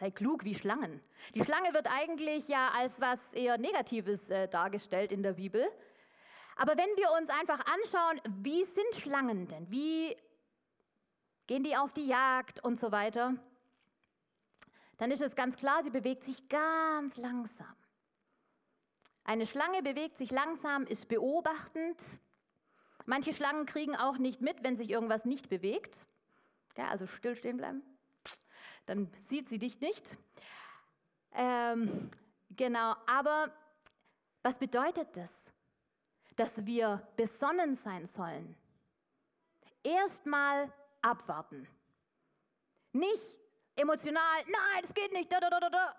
Sei 0.00 0.10
klug 0.10 0.42
wie 0.42 0.56
Schlangen. 0.56 1.00
Die 1.36 1.44
Schlange 1.44 1.72
wird 1.74 1.86
eigentlich 1.86 2.48
ja 2.48 2.72
als 2.74 3.00
was 3.00 3.20
eher 3.32 3.56
Negatives 3.56 4.28
äh, 4.30 4.48
dargestellt 4.48 5.12
in 5.12 5.22
der 5.22 5.34
Bibel. 5.34 5.64
Aber 6.56 6.76
wenn 6.76 6.96
wir 6.96 7.12
uns 7.20 7.30
einfach 7.30 7.60
anschauen, 7.66 8.20
wie 8.42 8.64
sind 8.64 8.96
Schlangen 8.96 9.46
denn? 9.46 9.70
Wie 9.70 10.16
gehen 11.46 11.64
die 11.64 11.76
auf 11.76 11.92
die 11.92 12.06
Jagd 12.06 12.62
und 12.64 12.80
so 12.80 12.92
weiter? 12.92 13.34
Dann 14.98 15.10
ist 15.10 15.22
es 15.22 15.34
ganz 15.34 15.56
klar, 15.56 15.82
sie 15.82 15.90
bewegt 15.90 16.24
sich 16.24 16.48
ganz 16.48 17.16
langsam. 17.16 17.74
Eine 19.24 19.46
Schlange 19.46 19.82
bewegt 19.82 20.16
sich 20.16 20.30
langsam, 20.30 20.84
ist 20.86 21.08
beobachtend. 21.08 22.00
Manche 23.06 23.32
Schlangen 23.32 23.66
kriegen 23.66 23.96
auch 23.96 24.18
nicht 24.18 24.40
mit, 24.40 24.62
wenn 24.62 24.76
sich 24.76 24.90
irgendwas 24.90 25.24
nicht 25.24 25.48
bewegt. 25.48 26.06
Ja, 26.76 26.88
also 26.88 27.06
stillstehen 27.06 27.56
bleiben 27.56 27.82
dann 28.86 29.10
sieht 29.28 29.48
sie 29.48 29.58
dich 29.58 29.80
nicht. 29.80 30.16
Ähm, 31.32 32.10
genau, 32.50 32.94
aber 33.06 33.52
was 34.42 34.58
bedeutet 34.58 35.08
das? 35.16 35.30
Dass 36.36 36.64
wir 36.64 37.06
besonnen 37.16 37.76
sein 37.76 38.06
sollen. 38.06 38.56
Erstmal 39.82 40.72
abwarten. 41.02 41.68
Nicht 42.92 43.38
emotional, 43.76 44.44
nein, 44.46 44.82
das 44.82 44.94
geht 44.94 45.12
nicht, 45.12 45.30
da, 45.32 45.40
da, 45.40 45.50
da, 45.50 45.70
da, 45.70 45.96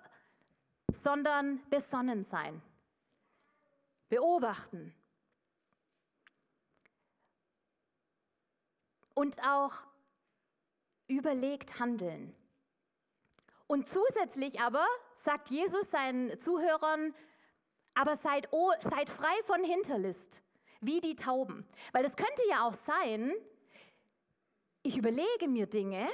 sondern 0.93 1.61
besonnen 1.69 2.23
sein. 2.23 2.61
beobachten 4.09 4.93
und 9.15 9.41
auch 9.43 9.73
überlegt 11.07 11.79
handeln. 11.79 12.35
Und 13.67 13.87
zusätzlich 13.89 14.59
aber 14.59 14.85
sagt 15.15 15.49
Jesus 15.49 15.89
seinen 15.89 16.39
Zuhörern, 16.39 17.15
aber 17.95 18.17
seid, 18.17 18.49
seid 18.81 19.09
frei 19.09 19.35
von 19.45 19.63
Hinterlist, 19.63 20.41
wie 20.81 20.99
die 20.99 21.15
Tauben. 21.15 21.67
Weil 21.91 22.05
es 22.05 22.15
könnte 22.15 22.41
ja 22.49 22.67
auch 22.67 22.75
sein, 22.85 23.33
ich 24.83 24.97
überlege 24.97 25.47
mir 25.47 25.65
Dinge 25.65 26.07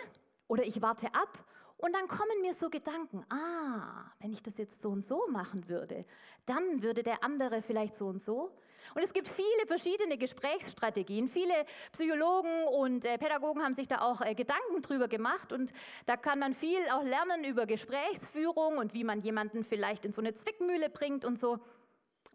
oder 0.48 0.64
ich 0.64 0.82
warte 0.82 1.08
ab 1.14 1.46
und 1.82 1.96
dann 1.96 2.10
kommen 2.10 2.42
mir 2.42 2.54
so 2.56 2.70
Gedanken, 2.70 3.26
ah, 3.30 4.12
wenn 4.20 4.34
ich 4.34 4.44
das 4.44 4.58
jetzt 4.58 4.82
so 4.82 4.90
und 4.90 5.06
so 5.06 5.28
machen 5.30 5.70
würde, 5.70 6.06
dann 6.46 6.84
würde 6.84 7.04
der 7.04 7.24
andere 7.24 7.62
vielleicht 7.62 7.96
so 7.96 8.08
und 8.08 8.22
so. 8.22 8.52
Und 8.96 9.04
es 9.04 9.14
gibt 9.14 9.30
viele 9.30 9.66
verschiedene 9.66 10.18
Gesprächsstrategien. 10.18 11.30
Viele 11.30 11.54
Psychologen 11.94 12.66
und 12.66 13.06
äh, 13.06 13.18
Pädagogen 13.18 13.64
haben 13.64 13.76
sich 13.76 13.88
da 13.88 14.02
auch 14.02 14.20
äh, 14.20 14.36
Gedanken 14.36 14.82
drüber 14.82 15.08
gemacht. 15.08 15.54
Und 15.54 15.72
da 16.06 16.18
kann 16.18 16.40
man 16.40 16.54
viel 16.54 16.80
auch 16.92 17.04
lernen 17.04 17.46
über 17.46 17.66
Gesprächsführung 17.66 18.78
und 18.78 18.94
wie 18.94 19.06
man 19.06 19.22
jemanden 19.22 19.64
vielleicht 19.64 20.04
in 20.04 20.12
so 20.12 20.22
eine 20.22 20.34
Zwickmühle 20.34 20.90
bringt 20.90 21.24
und 21.24 21.40
so. 21.40 21.60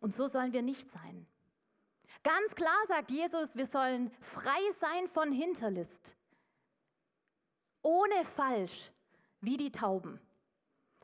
Und 0.01 0.15
so 0.15 0.27
sollen 0.27 0.55
wir 0.55 0.63
nicht 0.63 0.91
sein. 0.91 1.27
Ganz 2.23 2.55
klar 2.55 2.79
sagt 2.89 3.11
Jesus, 3.11 3.55
wir 3.55 3.67
sollen 3.67 4.11
frei 4.21 4.73
sein 4.81 5.07
von 5.09 5.33
Hinterlist. 5.33 6.17
Ohne 7.85 8.25
falsch, 8.25 8.91
wie 9.43 9.59
die 9.59 9.71
Tauben. 9.71 10.19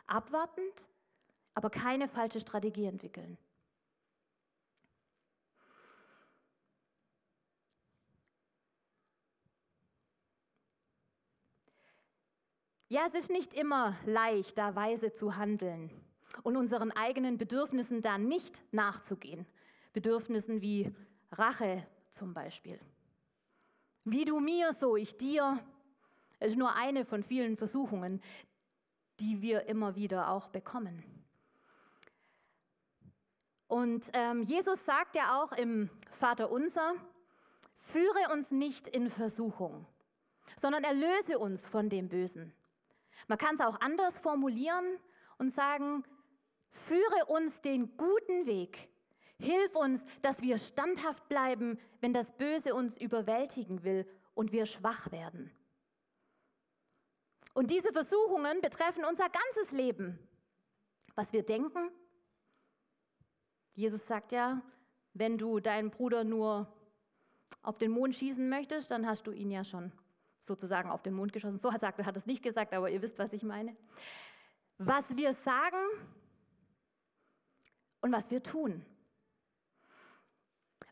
Abwartend, 0.06 0.88
aber 1.52 1.68
keine 1.68 2.08
falsche 2.08 2.40
Strategie 2.40 2.86
entwickeln. 2.86 3.36
Ja, 12.88 13.02
es 13.06 13.14
ist 13.14 13.30
nicht 13.30 13.52
immer 13.52 13.94
leicht, 14.06 14.56
da 14.56 14.74
weise 14.74 15.12
zu 15.12 15.36
handeln 15.36 15.90
und 16.42 16.56
unseren 16.56 16.92
eigenen 16.92 17.36
Bedürfnissen 17.36 18.00
da 18.00 18.16
nicht 18.16 18.60
nachzugehen. 18.72 19.46
Bedürfnissen 19.92 20.62
wie 20.62 20.90
Rache 21.30 21.86
zum 22.08 22.32
Beispiel. 22.32 22.80
Wie 24.04 24.24
du 24.24 24.40
mir, 24.40 24.72
so 24.72 24.96
ich 24.96 25.18
dir. 25.18 25.62
Es 26.40 26.52
ist 26.52 26.58
nur 26.58 26.74
eine 26.74 27.04
von 27.04 27.22
vielen 27.22 27.56
Versuchungen, 27.56 28.20
die 29.20 29.42
wir 29.42 29.66
immer 29.66 29.94
wieder 29.94 30.30
auch 30.30 30.48
bekommen. 30.48 31.04
Und 33.68 34.06
ähm, 34.14 34.42
Jesus 34.42 34.84
sagt 34.84 35.14
ja 35.14 35.40
auch 35.40 35.52
im 35.52 35.90
Vater 36.12 36.50
unser, 36.50 36.94
führe 37.76 38.32
uns 38.32 38.50
nicht 38.50 38.88
in 38.88 39.10
Versuchung, 39.10 39.86
sondern 40.60 40.82
erlöse 40.82 41.38
uns 41.38 41.64
von 41.66 41.88
dem 41.88 42.08
Bösen. 42.08 42.52
Man 43.28 43.38
kann 43.38 43.54
es 43.54 43.60
auch 43.60 43.80
anders 43.80 44.18
formulieren 44.18 44.98
und 45.38 45.52
sagen, 45.52 46.04
führe 46.70 47.26
uns 47.26 47.60
den 47.60 47.96
guten 47.96 48.46
Weg. 48.46 48.88
Hilf 49.38 49.74
uns, 49.76 50.04
dass 50.22 50.40
wir 50.40 50.58
standhaft 50.58 51.28
bleiben, 51.28 51.78
wenn 52.00 52.12
das 52.12 52.30
Böse 52.36 52.74
uns 52.74 52.96
überwältigen 52.96 53.84
will 53.84 54.06
und 54.34 54.52
wir 54.52 54.66
schwach 54.66 55.12
werden. 55.12 55.50
Und 57.52 57.70
diese 57.70 57.92
Versuchungen 57.92 58.60
betreffen 58.60 59.04
unser 59.04 59.28
ganzes 59.28 59.72
Leben. 59.72 60.18
Was 61.14 61.32
wir 61.32 61.42
denken. 61.42 61.90
Jesus 63.74 64.06
sagt 64.06 64.32
ja, 64.32 64.62
wenn 65.12 65.38
du 65.38 65.60
deinen 65.60 65.90
Bruder 65.90 66.24
nur 66.24 66.72
auf 67.62 67.78
den 67.78 67.90
Mond 67.90 68.14
schießen 68.14 68.48
möchtest, 68.48 68.90
dann 68.90 69.06
hast 69.06 69.26
du 69.26 69.32
ihn 69.32 69.50
ja 69.50 69.64
schon 69.64 69.92
sozusagen 70.40 70.90
auf 70.90 71.02
den 71.02 71.14
Mond 71.14 71.32
geschossen. 71.32 71.58
So 71.58 71.72
hat 71.72 71.82
er 71.82 72.16
es 72.16 72.26
nicht 72.26 72.42
gesagt, 72.42 72.72
aber 72.72 72.90
ihr 72.90 73.02
wisst, 73.02 73.18
was 73.18 73.32
ich 73.32 73.42
meine. 73.42 73.76
Was 74.78 75.04
wir 75.16 75.34
sagen 75.34 75.76
und 78.00 78.12
was 78.12 78.30
wir 78.30 78.42
tun. 78.42 78.84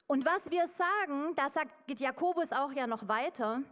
Und 0.07 0.25
was 0.25 0.51
wir 0.51 0.67
sagen, 0.69 1.35
da 1.37 1.51
sagt, 1.51 1.87
geht 1.87 2.01
Jakobus 2.01 2.53
auch 2.53 2.73
ja 2.73 2.87
noch 2.87 3.09
weiter, 3.09 3.63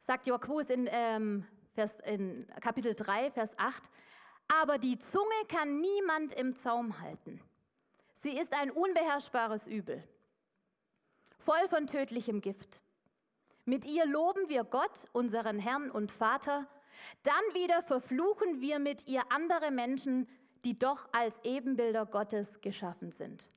sagt 0.00 0.26
Jakobus 0.26 0.70
in, 0.70 0.88
ähm, 0.90 1.46
Vers, 1.74 1.98
in 2.04 2.46
Kapitel 2.60 2.94
3, 2.94 3.30
Vers 3.32 3.50
8, 3.56 3.82
aber 4.48 4.78
die 4.78 4.98
Zunge 4.98 5.44
kann 5.48 5.80
niemand 5.80 6.32
im 6.32 6.56
Zaum 6.56 7.00
halten. 7.00 7.40
Sie 8.22 8.36
ist 8.36 8.52
ein 8.52 8.70
unbeherrschbares 8.70 9.66
Übel, 9.66 10.02
voll 11.38 11.68
von 11.68 11.86
tödlichem 11.86 12.40
Gift. 12.40 12.82
Mit 13.64 13.86
ihr 13.86 14.06
loben 14.06 14.48
wir 14.48 14.64
Gott, 14.64 15.08
unseren 15.12 15.58
Herrn 15.58 15.90
und 15.90 16.12
Vater. 16.12 16.66
Dann 17.22 17.42
wieder 17.54 17.82
verfluchen 17.82 18.60
wir 18.60 18.78
mit 18.78 19.06
ihr 19.06 19.22
andere 19.32 19.70
Menschen, 19.70 20.28
die 20.64 20.78
doch 20.78 21.08
als 21.12 21.38
Ebenbilder 21.42 22.06
Gottes 22.06 22.60
geschaffen 22.60 23.10
sind. 23.10 23.50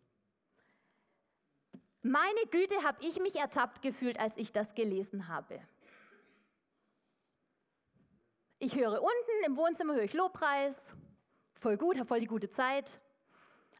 Meine 2.02 2.46
Güte, 2.52 2.84
habe 2.84 3.04
ich 3.06 3.20
mich 3.20 3.36
ertappt 3.36 3.82
gefühlt, 3.82 4.20
als 4.20 4.38
ich 4.38 4.54
das 4.54 4.74
gelesen 4.76 5.28
habe. 5.28 5.60
Ich 8.60 8.76
höre 8.76 9.04
unten 9.04 9.46
im 9.46 9.56
Wohnzimmer 9.56 9.94
höre 9.94 10.04
ich 10.04 10.14
Lobpreis, 10.14 10.76
voll 11.54 11.78
gut, 11.78 11.96
habe 11.96 12.08
voll 12.08 12.20
die 12.20 12.26
gute 12.26 12.50
Zeit. 12.50 13.00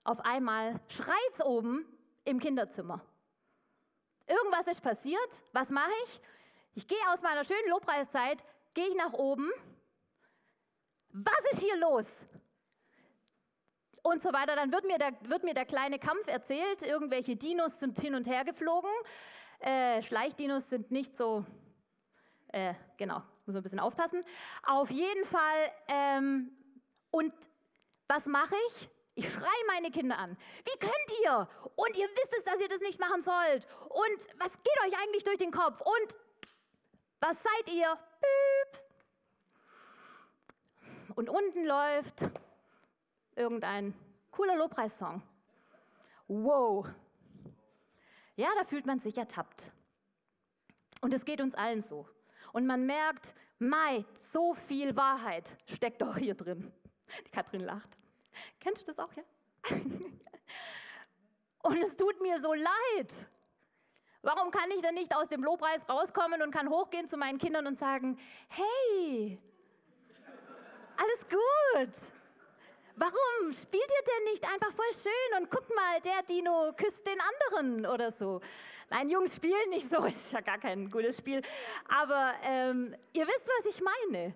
Auf 0.04 0.20
einmal 0.20 0.80
schreit 0.88 1.16
es 1.34 1.44
oben 1.44 1.84
im 2.26 2.40
Kinderzimmer. 2.40 3.04
Irgendwas 4.28 4.68
ist 4.68 4.82
passiert. 4.82 5.44
Was 5.52 5.70
mache 5.70 5.90
ich? 6.06 6.22
Ich 6.76 6.88
gehe 6.88 6.98
aus 7.12 7.24
meiner 7.24 7.44
schönen 7.44 7.70
Lobpreiszeit, 7.70 8.44
gehe 8.76 8.88
ich 8.88 8.96
nach 8.96 9.14
oben. 9.14 9.50
Was 11.10 11.52
ist 11.54 11.62
hier 11.62 11.76
los? 11.78 12.06
Und 14.04 14.22
so 14.22 14.32
weiter. 14.32 14.56
Dann 14.56 14.72
wird 14.72 14.86
mir 14.86 15.00
der, 15.00 15.14
wird 15.22 15.44
mir 15.44 15.56
der 15.56 15.66
kleine 15.66 15.98
Kampf 15.98 16.28
erzählt. 16.28 16.84
Irgendwelche 16.84 17.36
Dinos 17.36 17.80
sind 17.80 18.00
hin 18.00 18.14
und 18.14 18.28
her 18.28 18.46
geflogen. 18.46 18.92
Äh, 19.58 20.04
Schleichdinos 20.04 20.70
sind 20.70 20.92
nicht 20.92 21.18
so, 21.18 21.46
äh, 22.50 22.76
genau, 22.98 23.24
muss 23.48 23.54
man 23.54 23.62
ein 23.62 23.64
bisschen 23.64 23.80
aufpassen. 23.80 24.22
Auf 24.64 24.92
jeden 24.92 25.26
Fall, 25.26 25.72
ähm, 25.88 26.52
und 27.12 27.34
was 28.08 28.26
mache 28.26 28.56
ich? 28.68 28.90
Ich 29.16 29.32
schreie 29.32 29.66
meine 29.68 29.90
Kinder 29.90 30.18
an. 30.18 30.38
Wie 30.66 30.80
könnt 30.80 31.22
ihr? 31.24 31.50
Und 31.76 31.96
ihr 31.96 32.08
wisst 32.08 32.34
es, 32.38 32.44
dass 32.44 32.60
ihr 32.60 32.68
das 32.68 32.82
nicht 32.82 33.00
machen 33.00 33.24
sollt. 33.24 33.66
Und 33.90 34.40
was 34.40 34.52
geht 34.52 34.78
euch 34.86 35.00
eigentlich 35.00 35.24
durch 35.24 35.38
den 35.38 35.52
Kopf? 35.52 35.82
Und 35.82 36.16
was 37.20 37.38
seid 37.42 37.74
ihr? 37.74 37.98
Piep. 38.22 38.82
Und 41.16 41.30
unten 41.30 41.66
läuft 41.66 42.30
irgendein 43.36 43.96
cooler 44.30 44.56
Lobpreissong. 44.58 45.24
Wow. 46.28 46.88
Ja, 48.36 48.50
da 48.56 48.66
fühlt 48.66 48.86
man 48.86 49.00
sich 49.00 49.18
ertappt. 49.18 49.72
Und 51.02 51.14
es 51.14 51.26
geht 51.26 51.42
uns 51.42 51.56
allen 51.56 51.82
so. 51.82 52.08
Und 52.54 52.66
man 52.66 52.86
merkt, 52.86 53.34
Mai, 53.60 54.06
so 54.32 54.54
viel 54.54 54.96
Wahrheit 54.96 55.50
steckt 55.66 56.02
doch 56.02 56.18
hier 56.18 56.36
drin. 56.36 56.72
Die 57.26 57.32
Katrin 57.32 57.62
lacht. 57.62 57.98
Kennst 58.60 58.82
du 58.84 58.86
das 58.86 59.00
auch, 59.00 59.12
ja? 59.14 59.24
Und 61.64 61.78
es 61.82 61.96
tut 61.98 62.22
mir 62.22 62.40
so 62.40 62.54
leid. 62.54 63.14
Warum 64.22 64.52
kann 64.52 64.70
ich 64.72 64.82
denn 64.82 64.94
nicht 64.96 65.16
aus 65.16 65.28
dem 65.30 65.44
Lobpreis 65.44 65.88
rauskommen 65.88 66.42
und 66.42 66.52
kann 66.52 66.70
hochgehen 66.70 67.08
zu 67.08 67.18
meinen 67.18 67.38
Kindern 67.38 67.66
und 67.68 67.78
sagen, 67.78 68.20
hey, 68.50 69.40
alles 70.98 71.20
gut. 71.30 71.96
Warum 72.96 73.54
spielt 73.54 73.84
ihr 73.84 74.04
denn 74.06 74.24
nicht 74.32 74.44
einfach 74.44 74.74
voll 74.74 74.94
schön 74.94 75.42
und 75.42 75.52
guckt 75.52 75.74
mal, 75.76 76.02
der 76.02 76.24
Dino 76.24 76.74
küsst 76.76 77.06
den 77.06 77.20
anderen 77.22 77.86
oder 77.86 78.12
so? 78.12 78.42
Nein, 78.90 79.10
Jungs 79.10 79.36
spielen 79.36 79.70
nicht 79.70 79.90
so, 79.90 80.06
ist 80.06 80.32
ja 80.32 80.42
gar 80.42 80.58
kein 80.58 80.90
gutes 80.90 81.18
Spiel. 81.18 81.42
Aber 81.88 82.34
ähm, 82.44 82.96
ihr 83.14 83.28
wisst, 83.28 83.48
was 83.60 83.74
ich 83.74 83.82
meine. 83.82 84.36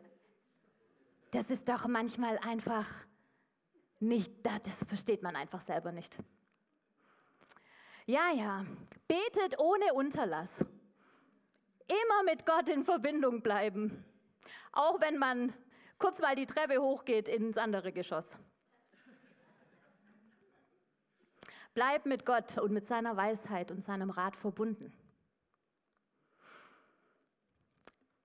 Das 1.31 1.49
ist 1.49 1.67
doch 1.69 1.87
manchmal 1.87 2.37
einfach 2.39 2.87
nicht, 3.99 4.31
das 4.43 4.61
versteht 4.87 5.23
man 5.23 5.35
einfach 5.35 5.61
selber 5.61 5.91
nicht. 5.91 6.17
Ja, 8.05 8.31
ja, 8.31 8.65
betet 9.07 9.57
ohne 9.59 9.93
Unterlass. 9.93 10.49
Immer 11.87 12.23
mit 12.25 12.45
Gott 12.45 12.67
in 12.67 12.83
Verbindung 12.83 13.41
bleiben. 13.41 14.03
Auch 14.73 14.99
wenn 14.99 15.17
man 15.17 15.53
kurz 15.97 16.19
mal 16.19 16.35
die 16.35 16.45
Treppe 16.45 16.81
hochgeht 16.81 17.27
ins 17.27 17.57
andere 17.57 17.93
Geschoss. 17.93 18.25
Bleib 21.73 22.05
mit 22.05 22.25
Gott 22.25 22.57
und 22.57 22.71
mit 22.71 22.85
seiner 22.85 23.15
Weisheit 23.15 23.71
und 23.71 23.83
seinem 23.83 24.09
Rat 24.09 24.35
verbunden. 24.35 24.91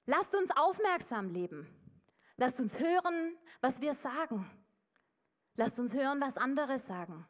Lasst 0.04 0.34
uns 0.34 0.50
aufmerksam 0.56 1.30
leben. 1.30 1.68
Lasst 2.36 2.60
uns 2.60 2.78
hören, 2.78 3.36
was 3.60 3.80
wir 3.80 3.94
sagen. 3.94 4.50
Lasst 5.54 5.78
uns 5.78 5.94
hören, 5.94 6.20
was 6.20 6.36
andere 6.36 6.78
sagen. 6.80 7.26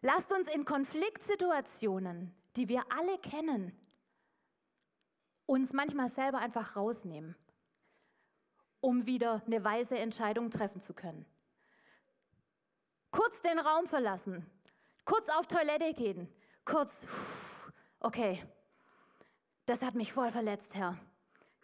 Lasst 0.00 0.32
uns 0.32 0.48
in 0.48 0.64
Konfliktsituationen, 0.64 2.34
die 2.56 2.68
wir 2.68 2.84
alle 2.90 3.18
kennen, 3.18 3.72
uns 5.46 5.72
manchmal 5.72 6.08
selber 6.10 6.38
einfach 6.38 6.76
rausnehmen, 6.76 7.34
um 8.80 9.06
wieder 9.06 9.42
eine 9.46 9.64
weise 9.64 9.98
Entscheidung 9.98 10.50
treffen 10.50 10.80
zu 10.80 10.94
können. 10.94 11.26
Kurz 13.10 13.40
den 13.40 13.58
Raum 13.58 13.86
verlassen, 13.86 14.46
kurz 15.04 15.28
auf 15.30 15.46
Toilette 15.46 15.94
gehen, 15.94 16.28
kurz, 16.64 16.92
okay, 18.00 18.42
das 19.66 19.80
hat 19.82 19.94
mich 19.94 20.12
voll 20.12 20.30
verletzt, 20.30 20.74
Herr. 20.74 20.98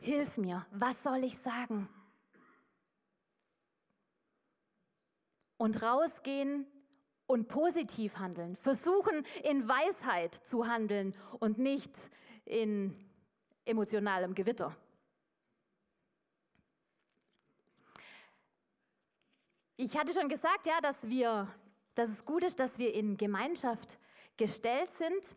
Hilf 0.01 0.37
mir, 0.37 0.67
was 0.71 1.03
soll 1.03 1.23
ich 1.25 1.39
sagen? 1.39 1.89
Und 5.59 5.83
rausgehen 5.83 6.67
und 7.27 7.49
positiv 7.49 8.19
handeln, 8.19 8.57
versuchen 8.57 9.25
in 9.43 9.69
Weisheit 9.69 10.35
zu 10.35 10.67
handeln 10.67 11.15
und 11.41 11.59
nicht 11.59 11.95
in 12.45 12.95
emotionalem 13.65 14.35
Gewitter. 14.35 14.77
Ich 19.77 19.99
hatte 19.99 20.15
schon 20.15 20.29
gesagt, 20.29 20.67
ja, 20.67 20.81
dass 20.81 20.97
wir, 21.03 21.53
dass 21.97 22.09
es 22.09 22.25
gut 22.25 22.45
ist, 22.45 22.61
dass 22.61 22.79
wir 22.79 22.95
in 22.95 23.17
Gemeinschaft 23.17 23.99
gestellt 24.37 24.91
sind. 24.93 25.37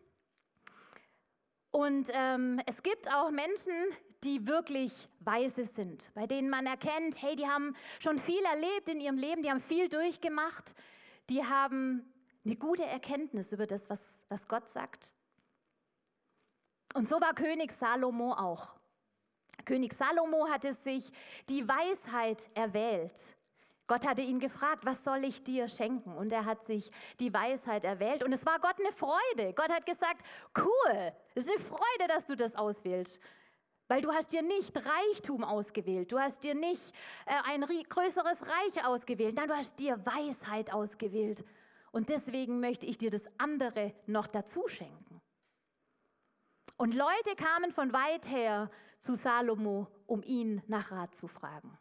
Und 1.72 2.08
ähm, 2.12 2.60
es 2.66 2.82
gibt 2.82 3.12
auch 3.12 3.30
Menschen, 3.30 3.72
die 4.22 4.46
wirklich 4.46 5.08
weise 5.20 5.66
sind, 5.66 6.10
bei 6.14 6.26
denen 6.26 6.50
man 6.50 6.66
erkennt, 6.66 7.20
hey, 7.20 7.34
die 7.34 7.48
haben 7.48 7.74
schon 7.98 8.18
viel 8.20 8.42
erlebt 8.44 8.88
in 8.88 9.00
ihrem 9.00 9.16
Leben, 9.16 9.42
die 9.42 9.50
haben 9.50 9.60
viel 9.60 9.88
durchgemacht, 9.88 10.74
die 11.28 11.44
haben 11.44 12.12
eine 12.44 12.56
gute 12.56 12.84
Erkenntnis 12.84 13.52
über 13.52 13.66
das, 13.66 13.90
was, 13.90 14.00
was 14.28 14.46
Gott 14.46 14.68
sagt. 14.70 15.12
Und 16.94 17.08
so 17.08 17.20
war 17.20 17.34
König 17.34 17.72
Salomo 17.72 18.32
auch. 18.32 18.74
König 19.64 19.94
Salomo 19.94 20.48
hatte 20.48 20.74
sich 20.74 21.10
die 21.48 21.68
Weisheit 21.68 22.48
erwählt. 22.54 23.36
Gott 23.88 24.06
hatte 24.06 24.20
ihn 24.20 24.38
gefragt, 24.38 24.84
was 24.84 25.02
soll 25.02 25.24
ich 25.24 25.42
dir 25.42 25.66
schenken? 25.66 26.12
Und 26.12 26.30
er 26.30 26.44
hat 26.44 26.62
sich 26.64 26.90
die 27.18 27.32
Weisheit 27.32 27.86
erwählt. 27.86 28.22
Und 28.22 28.32
es 28.34 28.44
war 28.44 28.60
Gott 28.60 28.76
eine 28.78 28.92
Freude. 28.92 29.54
Gott 29.54 29.70
hat 29.70 29.86
gesagt, 29.86 30.24
cool, 30.58 31.12
es 31.34 31.46
ist 31.46 31.50
eine 31.50 31.64
Freude, 31.64 32.06
dass 32.06 32.26
du 32.26 32.36
das 32.36 32.54
auswählst. 32.54 33.18
Weil 33.88 34.02
du 34.02 34.12
hast 34.12 34.32
dir 34.32 34.42
nicht 34.42 34.76
Reichtum 34.76 35.42
ausgewählt, 35.42 36.12
du 36.12 36.18
hast 36.18 36.42
dir 36.42 36.54
nicht 36.54 36.94
äh, 37.24 37.32
ein 37.44 37.62
größeres 37.62 38.42
Reich 38.42 38.84
ausgewählt, 38.84 39.34
nein, 39.34 39.48
du 39.48 39.56
hast 39.56 39.78
dir 39.78 39.98
Weisheit 40.04 40.74
ausgewählt. 40.74 41.42
Und 41.90 42.10
deswegen 42.10 42.60
möchte 42.60 42.84
ich 42.84 42.98
dir 42.98 43.10
das 43.10 43.24
andere 43.38 43.94
noch 44.06 44.26
dazu 44.26 44.68
schenken. 44.68 45.22
Und 46.76 46.94
Leute 46.94 47.34
kamen 47.36 47.72
von 47.72 47.94
weit 47.94 48.28
her 48.28 48.70
zu 49.00 49.14
Salomo, 49.14 49.88
um 50.06 50.22
ihn 50.22 50.62
nach 50.66 50.92
Rat 50.92 51.14
zu 51.14 51.26
fragen. 51.26 51.78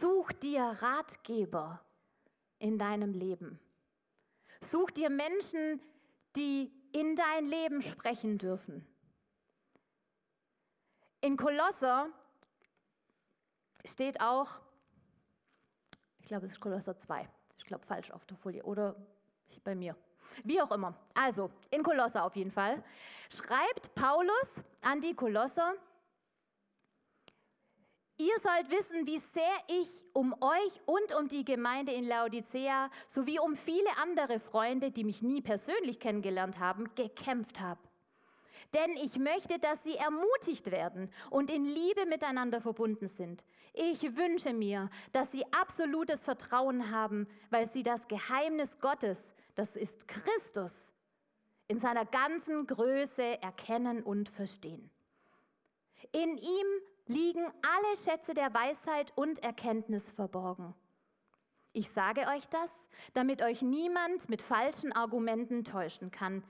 Such 0.00 0.32
dir 0.32 0.62
Ratgeber 0.62 1.80
in 2.58 2.78
deinem 2.78 3.12
Leben. 3.12 3.58
Such 4.60 4.90
dir 4.90 5.10
Menschen, 5.10 5.80
die 6.36 6.72
in 6.92 7.16
dein 7.16 7.46
Leben 7.46 7.82
sprechen 7.82 8.38
dürfen 8.38 8.86
in 11.24 11.38
Kolosser 11.38 12.10
steht 13.86 14.20
auch, 14.20 14.60
ich 16.18 16.26
glaube, 16.26 16.44
es 16.44 16.52
ist 16.52 16.60
Kolosser 16.60 16.98
2. 16.98 17.26
Ich 17.56 17.64
glaube, 17.64 17.86
falsch 17.86 18.10
auf 18.10 18.26
der 18.26 18.36
Folie 18.36 18.62
oder 18.62 18.94
bei 19.64 19.74
mir. 19.74 19.96
Wie 20.42 20.60
auch 20.60 20.70
immer. 20.70 20.94
Also, 21.14 21.50
in 21.70 21.82
Kolosser 21.82 22.24
auf 22.24 22.36
jeden 22.36 22.50
Fall. 22.50 22.84
Schreibt 23.30 23.94
Paulus 23.94 24.60
an 24.82 25.00
die 25.00 25.14
Kolosser, 25.14 25.72
Ihr 28.34 28.40
sollt 28.40 28.70
wissen, 28.70 29.06
wie 29.06 29.18
sehr 29.18 29.52
ich 29.68 30.04
um 30.12 30.34
euch 30.40 30.80
und 30.86 31.14
um 31.18 31.28
die 31.28 31.44
Gemeinde 31.44 31.92
in 31.92 32.04
Laodicea 32.04 32.90
sowie 33.06 33.38
um 33.38 33.54
viele 33.54 33.96
andere 33.98 34.40
Freunde, 34.40 34.90
die 34.90 35.04
mich 35.04 35.22
nie 35.22 35.40
persönlich 35.40 36.00
kennengelernt 36.00 36.58
haben, 36.58 36.92
gekämpft 36.94 37.60
habe. 37.60 37.80
Denn 38.72 38.90
ich 39.02 39.18
möchte, 39.18 39.58
dass 39.58 39.82
sie 39.84 39.96
ermutigt 39.96 40.70
werden 40.70 41.12
und 41.30 41.50
in 41.50 41.64
Liebe 41.64 42.06
miteinander 42.06 42.60
verbunden 42.60 43.08
sind. 43.08 43.44
Ich 43.72 44.16
wünsche 44.16 44.52
mir, 44.52 44.90
dass 45.12 45.30
sie 45.30 45.44
absolutes 45.52 46.20
Vertrauen 46.22 46.90
haben, 46.90 47.28
weil 47.50 47.68
sie 47.68 47.82
das 47.82 48.08
Geheimnis 48.08 48.78
Gottes, 48.80 49.18
das 49.54 49.76
ist 49.76 50.08
Christus, 50.08 50.72
in 51.68 51.78
seiner 51.78 52.04
ganzen 52.04 52.66
Größe 52.66 53.40
erkennen 53.42 54.02
und 54.02 54.28
verstehen. 54.28 54.90
In 56.10 56.36
ihm 56.38 56.66
liegen 57.06 57.44
alle 57.44 57.96
Schätze 58.04 58.34
der 58.34 58.52
Weisheit 58.54 59.12
und 59.16 59.42
Erkenntnis 59.42 60.04
verborgen. 60.12 60.74
Ich 61.72 61.90
sage 61.90 62.26
euch 62.28 62.48
das, 62.48 62.70
damit 63.14 63.42
euch 63.42 63.60
niemand 63.60 64.28
mit 64.28 64.42
falschen 64.42 64.92
Argumenten 64.92 65.64
täuschen 65.64 66.10
kann, 66.10 66.44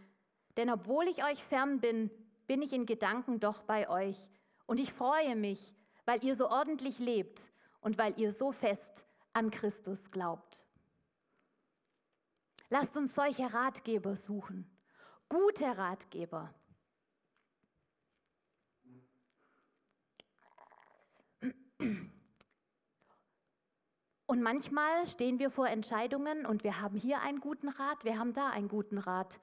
denn 0.56 0.70
obwohl 0.70 1.08
ich 1.08 1.24
euch 1.24 1.42
fern 1.44 1.80
bin, 1.80 2.10
bin 2.46 2.62
ich 2.62 2.72
in 2.72 2.86
Gedanken 2.86 3.40
doch 3.40 3.62
bei 3.62 3.88
euch. 3.88 4.30
Und 4.66 4.78
ich 4.78 4.92
freue 4.92 5.34
mich, 5.34 5.74
weil 6.04 6.22
ihr 6.24 6.36
so 6.36 6.48
ordentlich 6.48 6.98
lebt 6.98 7.40
und 7.80 7.98
weil 7.98 8.18
ihr 8.20 8.32
so 8.32 8.52
fest 8.52 9.04
an 9.32 9.50
Christus 9.50 10.10
glaubt. 10.10 10.64
Lasst 12.68 12.96
uns 12.96 13.14
solche 13.14 13.52
Ratgeber 13.52 14.16
suchen, 14.16 14.70
gute 15.28 15.76
Ratgeber. 15.76 16.54
Und 24.26 24.42
manchmal 24.42 25.06
stehen 25.06 25.38
wir 25.38 25.50
vor 25.50 25.68
Entscheidungen 25.68 26.46
und 26.46 26.64
wir 26.64 26.80
haben 26.80 26.96
hier 26.96 27.20
einen 27.20 27.40
guten 27.40 27.68
Rat, 27.68 28.04
wir 28.04 28.18
haben 28.18 28.32
da 28.32 28.48
einen 28.50 28.68
guten 28.68 28.98
Rat 28.98 29.38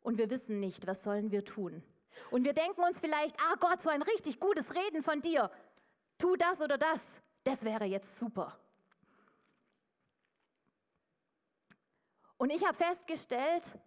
und 0.00 0.18
wir 0.18 0.28
wissen 0.28 0.60
nicht, 0.60 0.86
was 0.86 1.02
sollen 1.02 1.30
wir 1.30 1.44
tun. 1.44 1.82
Und 2.30 2.44
wir 2.44 2.52
denken 2.52 2.82
uns 2.82 2.98
vielleicht, 2.98 3.36
ah 3.40 3.54
Gott, 3.58 3.80
so 3.82 3.88
ein 3.88 4.02
richtig 4.02 4.40
gutes 4.40 4.74
Reden 4.74 5.02
von 5.02 5.22
dir, 5.22 5.50
tu 6.18 6.36
das 6.36 6.60
oder 6.60 6.78
das, 6.78 7.00
das 7.44 7.62
wäre 7.62 7.84
jetzt 7.84 8.16
super. 8.16 8.58
Und 12.36 12.50
ich 12.50 12.66
habe 12.66 12.76
festgestellt, 12.76 13.78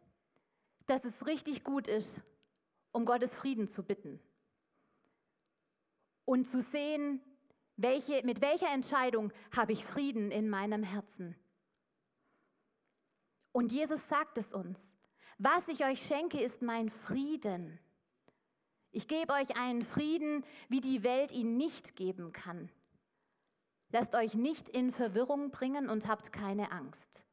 dass 0.86 1.04
es 1.04 1.26
richtig 1.26 1.64
gut 1.64 1.88
ist, 1.88 2.22
um 2.94 3.06
Gottes 3.06 3.36
Frieden 3.36 3.68
zu 3.68 3.84
bitten 3.84 4.20
und 6.24 6.50
zu 6.50 6.62
sehen, 6.62 7.22
welche, 7.78 8.24
mit 8.24 8.42
welcher 8.42 8.72
Entscheidung 8.72 9.32
habe 9.52 9.74
ich 9.74 9.86
Frieden 9.86 10.32
in 10.32 10.50
meinem 10.50 10.84
Herzen. 10.84 11.36
Und 13.52 13.72
Jesus 13.72 14.06
sagt 14.08 14.38
es 14.38 14.52
uns. 14.52 14.80
Was 15.38 15.68
ich 15.68 15.86
euch 15.86 16.06
schenke, 16.06 16.42
ist 16.42 16.62
mein 16.62 16.90
Frieden. 16.90 17.80
Ich 18.92 19.08
gebe 19.08 19.34
euch 19.34 19.58
einen 19.58 19.84
Frieden, 19.84 20.46
wie 20.70 20.80
die 20.80 21.04
Welt 21.04 21.34
ihn 21.34 21.58
nicht 21.58 21.96
geben 21.96 22.32
kann. 22.32 22.70
Lasst 23.90 24.16
euch 24.16 24.34
nicht 24.34 24.70
in 24.70 24.92
Verwirrung 24.92 25.52
bringen 25.52 25.90
und 25.90 26.08
habt 26.08 26.32
keine 26.32 26.72
Angst. 26.72 27.24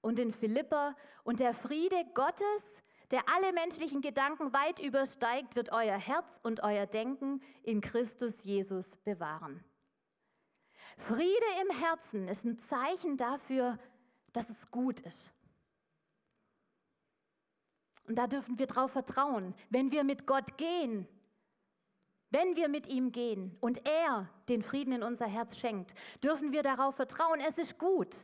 Und 0.00 0.18
in 0.18 0.32
Philippa, 0.32 0.96
und 1.24 1.40
der 1.40 1.54
Friede 1.54 2.04
Gottes, 2.14 2.62
der 3.10 3.28
alle 3.28 3.52
menschlichen 3.52 4.00
Gedanken 4.00 4.52
weit 4.52 4.80
übersteigt, 4.80 5.56
wird 5.56 5.72
euer 5.72 5.96
Herz 5.96 6.40
und 6.42 6.62
euer 6.62 6.86
Denken 6.86 7.42
in 7.62 7.80
Christus 7.80 8.42
Jesus 8.42 8.96
bewahren. 9.04 9.64
Friede 10.98 11.46
im 11.62 11.76
Herzen 11.76 12.28
ist 12.28 12.44
ein 12.44 12.58
Zeichen 12.58 13.16
dafür, 13.16 13.78
dass 14.32 14.48
es 14.50 14.70
gut 14.70 15.00
ist. 15.00 15.32
Und 18.08 18.16
da 18.16 18.26
dürfen 18.26 18.58
wir 18.58 18.66
drauf 18.66 18.92
vertrauen. 18.92 19.54
Wenn 19.70 19.90
wir 19.90 20.02
mit 20.02 20.26
Gott 20.26 20.56
gehen, 20.56 21.06
wenn 22.30 22.56
wir 22.56 22.68
mit 22.68 22.88
ihm 22.88 23.12
gehen 23.12 23.56
und 23.60 23.86
er 23.86 24.28
den 24.48 24.62
Frieden 24.62 24.92
in 24.92 25.02
unser 25.02 25.26
Herz 25.26 25.56
schenkt, 25.56 25.94
dürfen 26.22 26.52
wir 26.52 26.62
darauf 26.62 26.96
vertrauen, 26.96 27.40
es 27.40 27.56
ist 27.58 27.78
gut. 27.78 28.14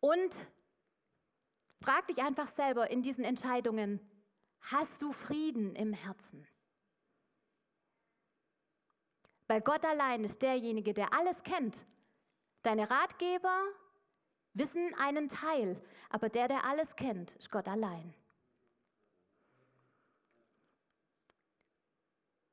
Und 0.00 0.34
frag 1.82 2.06
dich 2.06 2.22
einfach 2.22 2.50
selber 2.50 2.90
in 2.90 3.02
diesen 3.02 3.24
Entscheidungen, 3.24 4.00
hast 4.60 5.00
du 5.02 5.12
Frieden 5.12 5.74
im 5.74 5.92
Herzen? 5.92 6.46
Weil 9.46 9.60
Gott 9.62 9.84
allein 9.84 10.24
ist 10.24 10.42
derjenige, 10.42 10.92
der 10.92 11.14
alles 11.14 11.42
kennt. 11.42 11.84
Deine 12.62 12.90
Ratgeber, 12.90 13.62
wissen 14.52 14.94
einen 14.96 15.28
Teil, 15.28 15.80
aber 16.10 16.28
der, 16.28 16.48
der 16.48 16.64
alles 16.64 16.94
kennt, 16.96 17.32
ist 17.36 17.50
Gott 17.50 17.68
allein. 17.68 18.14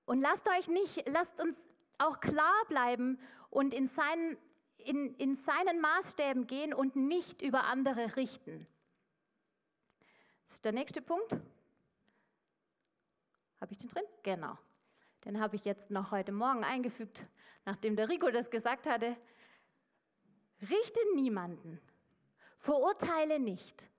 Und 0.05 0.21
lasst 0.21 0.47
euch 0.47 0.67
nicht, 0.67 1.07
lasst 1.09 1.39
uns 1.41 1.57
auch 1.97 2.19
klar 2.19 2.65
bleiben 2.67 3.19
und 3.49 3.73
in 3.73 3.87
seinen, 3.87 4.37
in, 4.85 5.15
in 5.15 5.35
seinen 5.35 5.81
Maßstäben 5.81 6.47
gehen 6.47 6.73
und 6.73 6.95
nicht 6.95 7.41
über 7.41 7.65
andere 7.65 8.15
richten. 8.15 8.67
Das 10.45 10.55
ist 10.55 10.65
der 10.65 10.71
nächste 10.71 11.01
Punkt. 11.01 11.31
Habe 13.59 13.71
ich 13.71 13.77
den 13.77 13.89
drin? 13.89 14.03
Genau. 14.23 14.57
Den 15.25 15.39
habe 15.39 15.55
ich 15.55 15.65
jetzt 15.65 15.89
noch 15.89 16.11
heute 16.11 16.31
Morgen 16.31 16.63
eingefügt, 16.63 17.23
nachdem 17.65 17.95
der 17.95 18.09
Rico 18.09 18.29
das 18.29 18.51
gesagt 18.51 18.85
hatte. 18.85 19.17
Richte 20.61 20.99
niemanden, 21.15 21.81
verurteile 22.59 23.39
nicht. 23.39 23.89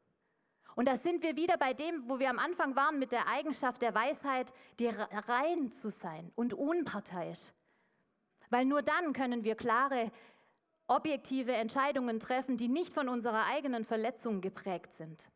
Und 0.76 0.86
da 0.86 0.98
sind 0.98 1.22
wir 1.22 1.36
wieder 1.36 1.56
bei 1.56 1.72
dem, 1.72 2.08
wo 2.08 2.18
wir 2.18 2.30
am 2.30 2.38
Anfang 2.38 2.76
waren, 2.76 2.98
mit 2.98 3.10
der 3.10 3.26
Eigenschaft 3.26 3.82
der 3.82 3.94
Weisheit, 3.94 4.52
die 4.78 4.88
rein 4.88 5.72
zu 5.72 5.90
sein 5.90 6.30
und 6.36 6.54
unparteiisch. 6.54 7.52
Weil 8.50 8.66
nur 8.66 8.82
dann 8.82 9.12
können 9.12 9.42
wir 9.42 9.56
klare, 9.56 10.12
objektive 10.88 11.52
Entscheidungen 11.52 12.20
treffen, 12.20 12.56
die 12.56 12.68
nicht 12.68 12.92
von 12.92 13.08
unserer 13.08 13.46
eigenen 13.46 13.84
Verletzung 13.84 14.40
geprägt 14.40 14.92
sind. 14.92 15.28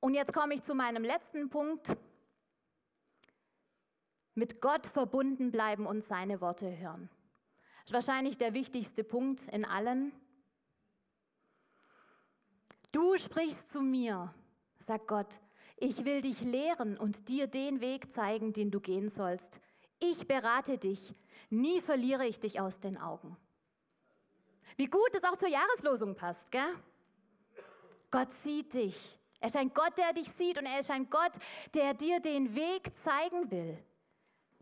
Und 0.00 0.14
jetzt 0.14 0.32
komme 0.32 0.54
ich 0.54 0.62
zu 0.62 0.74
meinem 0.74 1.02
letzten 1.02 1.48
Punkt. 1.48 1.96
Mit 4.34 4.60
Gott 4.60 4.86
verbunden 4.86 5.50
bleiben 5.50 5.86
und 5.86 6.04
seine 6.04 6.40
Worte 6.40 6.76
hören. 6.76 7.08
Das 7.84 7.86
ist 7.86 7.92
wahrscheinlich 7.92 8.36
der 8.36 8.54
wichtigste 8.54 9.04
Punkt 9.04 9.48
in 9.48 9.64
allen. 9.64 10.12
Du 12.92 13.16
sprichst 13.16 13.72
zu 13.72 13.80
mir, 13.80 14.32
sagt 14.78 15.08
Gott, 15.08 15.40
ich 15.76 16.04
will 16.04 16.20
dich 16.20 16.40
lehren 16.40 16.96
und 16.96 17.28
dir 17.28 17.46
den 17.46 17.80
Weg 17.80 18.12
zeigen, 18.12 18.52
den 18.52 18.70
du 18.70 18.80
gehen 18.80 19.08
sollst. 19.08 19.60
Ich 19.98 20.26
berate 20.26 20.78
dich, 20.78 21.14
nie 21.50 21.80
verliere 21.80 22.26
ich 22.26 22.40
dich 22.40 22.60
aus 22.60 22.80
den 22.80 22.98
Augen. 22.98 23.36
Wie 24.76 24.86
gut 24.86 25.14
es 25.14 25.24
auch 25.24 25.36
zur 25.36 25.48
Jahreslosung 25.48 26.14
passt, 26.14 26.50
gell? 26.50 26.74
Gott 28.10 28.32
sieht 28.42 28.74
dich, 28.74 29.18
er 29.40 29.48
ist 29.48 29.56
ein 29.56 29.74
Gott, 29.74 29.96
der 29.98 30.12
dich 30.12 30.30
sieht 30.32 30.58
und 30.58 30.66
er 30.66 30.80
ist 30.80 30.90
ein 30.90 31.10
Gott, 31.10 31.32
der 31.74 31.94
dir 31.94 32.20
den 32.20 32.54
Weg 32.54 32.90
zeigen 33.02 33.50
will, 33.50 33.78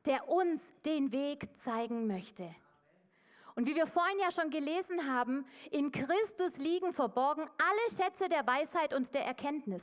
der 0.06 0.28
uns 0.28 0.60
den 0.84 1.12
Weg 1.12 1.48
zeigen 1.62 2.06
möchte. 2.06 2.54
Und 3.54 3.66
wie 3.66 3.74
wir 3.74 3.86
vorhin 3.86 4.18
ja 4.18 4.32
schon 4.32 4.50
gelesen 4.50 5.06
haben, 5.08 5.46
in 5.70 5.92
Christus 5.92 6.56
liegen 6.56 6.94
verborgen 6.94 7.42
alle 7.58 7.96
Schätze 7.96 8.28
der 8.28 8.46
Weisheit 8.46 8.94
und 8.94 9.12
der 9.14 9.24
Erkenntnis. 9.26 9.82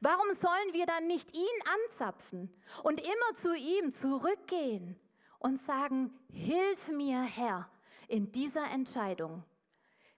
Warum 0.00 0.34
sollen 0.34 0.72
wir 0.72 0.86
dann 0.86 1.06
nicht 1.06 1.34
ihn 1.34 1.62
anzapfen 1.86 2.52
und 2.82 3.00
immer 3.00 3.34
zu 3.36 3.54
ihm 3.54 3.92
zurückgehen 3.92 4.98
und 5.38 5.60
sagen, 5.62 6.12
hilf 6.30 6.88
mir 6.88 7.22
Herr 7.22 7.70
in 8.08 8.32
dieser 8.32 8.70
Entscheidung. 8.70 9.44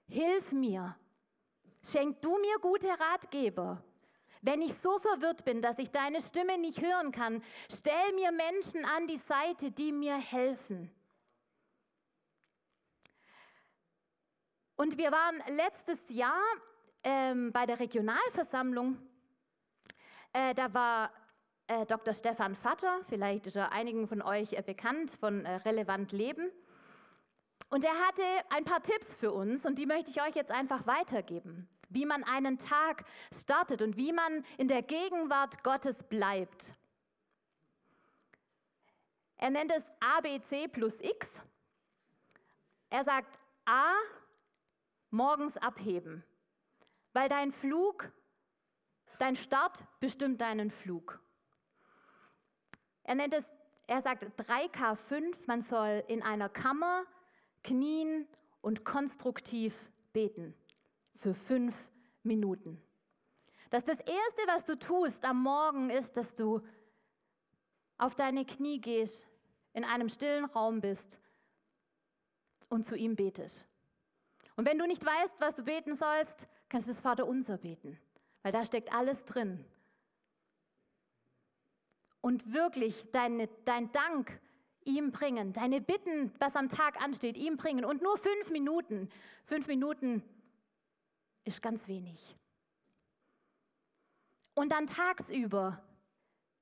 Hilf 0.06 0.52
mir, 0.52 0.96
Schenk 1.82 2.20
du 2.20 2.36
mir 2.38 2.58
gute 2.60 2.88
Ratgeber. 2.88 3.82
Wenn 4.42 4.62
ich 4.62 4.74
so 4.78 4.98
verwirrt 4.98 5.44
bin, 5.44 5.60
dass 5.60 5.78
ich 5.78 5.90
deine 5.90 6.22
Stimme 6.22 6.58
nicht 6.58 6.80
hören 6.80 7.12
kann, 7.12 7.42
stell 7.74 8.12
mir 8.14 8.32
Menschen 8.32 8.84
an 8.84 9.06
die 9.06 9.18
Seite, 9.18 9.70
die 9.70 9.92
mir 9.92 10.16
helfen. 10.16 10.90
Und 14.76 14.96
wir 14.96 15.12
waren 15.12 15.42
letztes 15.56 15.98
Jahr 16.08 16.42
ähm, 17.02 17.52
bei 17.52 17.66
der 17.66 17.80
Regionalversammlung. 17.80 18.96
Äh, 20.32 20.54
da 20.54 20.72
war 20.74 21.10
äh, 21.66 21.86
Dr. 21.86 22.14
Stefan 22.14 22.54
Vatter, 22.54 23.00
vielleicht 23.08 23.46
ist 23.46 23.56
er 23.56 23.72
einigen 23.72 24.06
von 24.06 24.22
euch 24.22 24.52
äh, 24.52 24.62
bekannt 24.62 25.10
von 25.18 25.44
äh, 25.44 25.56
Relevant 25.56 26.12
Leben. 26.12 26.50
Und 27.68 27.84
er 27.84 27.94
hatte 28.06 28.22
ein 28.50 28.64
paar 28.64 28.82
Tipps 28.82 29.14
für 29.14 29.32
uns 29.32 29.64
und 29.64 29.78
die 29.78 29.86
möchte 29.86 30.10
ich 30.10 30.20
euch 30.22 30.34
jetzt 30.34 30.50
einfach 30.50 30.86
weitergeben, 30.86 31.68
wie 31.88 32.04
man 32.04 32.24
einen 32.24 32.58
Tag 32.58 33.04
startet 33.32 33.82
und 33.82 33.96
wie 33.96 34.12
man 34.12 34.44
in 34.58 34.66
der 34.66 34.82
Gegenwart 34.82 35.62
Gottes 35.62 36.02
bleibt. 36.04 36.74
Er 39.36 39.50
nennt 39.50 39.72
es 39.72 39.84
ABC 40.00 40.68
plus 40.68 41.00
X. 41.00 41.28
Er 42.90 43.04
sagt 43.04 43.38
A, 43.64 43.94
morgens 45.10 45.56
abheben, 45.56 46.24
weil 47.12 47.28
dein 47.28 47.52
Flug, 47.52 48.10
dein 49.20 49.36
Start 49.36 49.84
bestimmt 50.00 50.40
deinen 50.40 50.70
Flug. 50.70 51.20
Er 53.04 53.14
nennt 53.14 53.34
es, 53.34 53.44
er 53.86 54.02
sagt 54.02 54.24
3K5, 54.40 55.34
man 55.46 55.62
soll 55.62 56.04
in 56.08 56.22
einer 56.22 56.48
Kammer 56.48 57.04
knien 57.62 58.26
und 58.60 58.84
konstruktiv 58.84 59.74
beten 60.12 60.54
für 61.16 61.34
fünf 61.34 61.74
Minuten. 62.22 62.80
Dass 63.70 63.84
das 63.84 64.00
Erste, 64.00 64.42
was 64.46 64.64
du 64.64 64.78
tust 64.78 65.24
am 65.24 65.42
Morgen, 65.42 65.90
ist, 65.90 66.16
dass 66.16 66.34
du 66.34 66.60
auf 67.98 68.14
deine 68.14 68.44
Knie 68.44 68.80
gehst, 68.80 69.28
in 69.72 69.84
einem 69.84 70.08
stillen 70.08 70.46
Raum 70.46 70.80
bist 70.80 71.20
und 72.68 72.86
zu 72.86 72.96
ihm 72.96 73.14
betest. 73.14 73.66
Und 74.56 74.66
wenn 74.66 74.78
du 74.78 74.86
nicht 74.86 75.04
weißt, 75.04 75.40
was 75.40 75.54
du 75.54 75.62
beten 75.62 75.94
sollst, 75.94 76.46
kannst 76.68 76.88
du 76.88 76.92
das 76.92 77.00
Vaterunser 77.00 77.58
beten, 77.58 77.98
weil 78.42 78.52
da 78.52 78.64
steckt 78.64 78.92
alles 78.92 79.24
drin. 79.24 79.64
Und 82.20 82.52
wirklich 82.52 83.10
deine, 83.12 83.48
dein 83.64 83.90
Dank 83.92 84.40
ihm 84.84 85.12
bringen. 85.12 85.52
Deine 85.52 85.80
Bitten, 85.80 86.32
was 86.38 86.56
am 86.56 86.68
Tag 86.68 87.00
ansteht, 87.02 87.36
ihm 87.36 87.56
bringen. 87.56 87.84
Und 87.84 88.02
nur 88.02 88.16
fünf 88.18 88.50
Minuten. 88.50 89.08
Fünf 89.44 89.66
Minuten 89.66 90.22
ist 91.44 91.62
ganz 91.62 91.86
wenig. 91.86 92.36
Und 94.54 94.72
dann 94.72 94.86
tagsüber, 94.86 95.82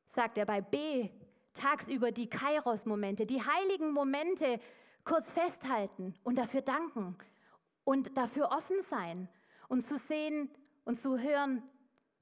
sagt 0.07 0.39
er 0.39 0.47
bei 0.47 0.61
B, 0.61 1.11
tagsüber 1.55 2.12
die 2.12 2.29
Kairos-Momente, 2.29 3.26
die 3.26 3.43
heiligen 3.43 3.93
Momente 3.93 4.61
kurz 5.05 5.31
festhalten 5.33 6.14
und 6.22 6.37
dafür 6.37 6.61
danken 6.61 7.16
und 7.85 8.16
dafür 8.16 8.51
offen 8.53 8.83
sein 8.91 9.29
und 9.68 9.87
zu 9.87 9.99
sehen 9.99 10.51
und 10.89 11.03
zu 11.03 11.18
hören, 11.18 11.62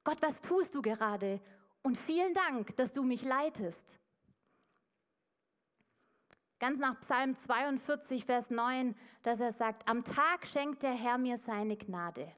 Gott, 0.03 0.21
was 0.23 0.41
tust 0.41 0.75
du 0.75 0.83
gerade? 0.83 1.41
Und 1.83 1.97
vielen 1.97 2.35
Dank, 2.35 2.75
dass 2.75 2.93
du 2.93 3.05
mich 3.05 3.23
leitest. 3.23 3.97
Ganz 6.59 6.81
nach 6.81 6.99
Psalm 7.01 7.37
42, 7.37 8.25
Vers 8.25 8.51
9, 8.51 8.97
dass 9.23 9.39
er 9.39 9.53
sagt, 9.53 9.87
am 9.87 10.03
Tag 10.03 10.49
schenkt 10.49 10.83
der 10.83 10.95
Herr 10.95 11.17
mir 11.17 11.39
seine 11.39 11.77
Gnade. 11.77 12.35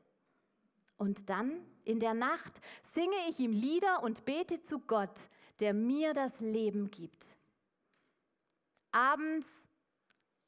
Und 0.99 1.31
dann, 1.31 1.65
in 1.85 1.99
der 1.99 2.13
Nacht, 2.13 2.61
singe 2.93 3.17
ich 3.31 3.39
ihm 3.39 3.53
Lieder 3.53 4.03
und 4.03 4.27
bete 4.27 4.61
zu 4.61 4.81
Gott, 4.81 5.31
der 5.61 5.73
mir 5.73 6.13
das 6.13 6.41
Leben 6.41 6.91
gibt. 6.91 7.25
Abends 8.93 9.49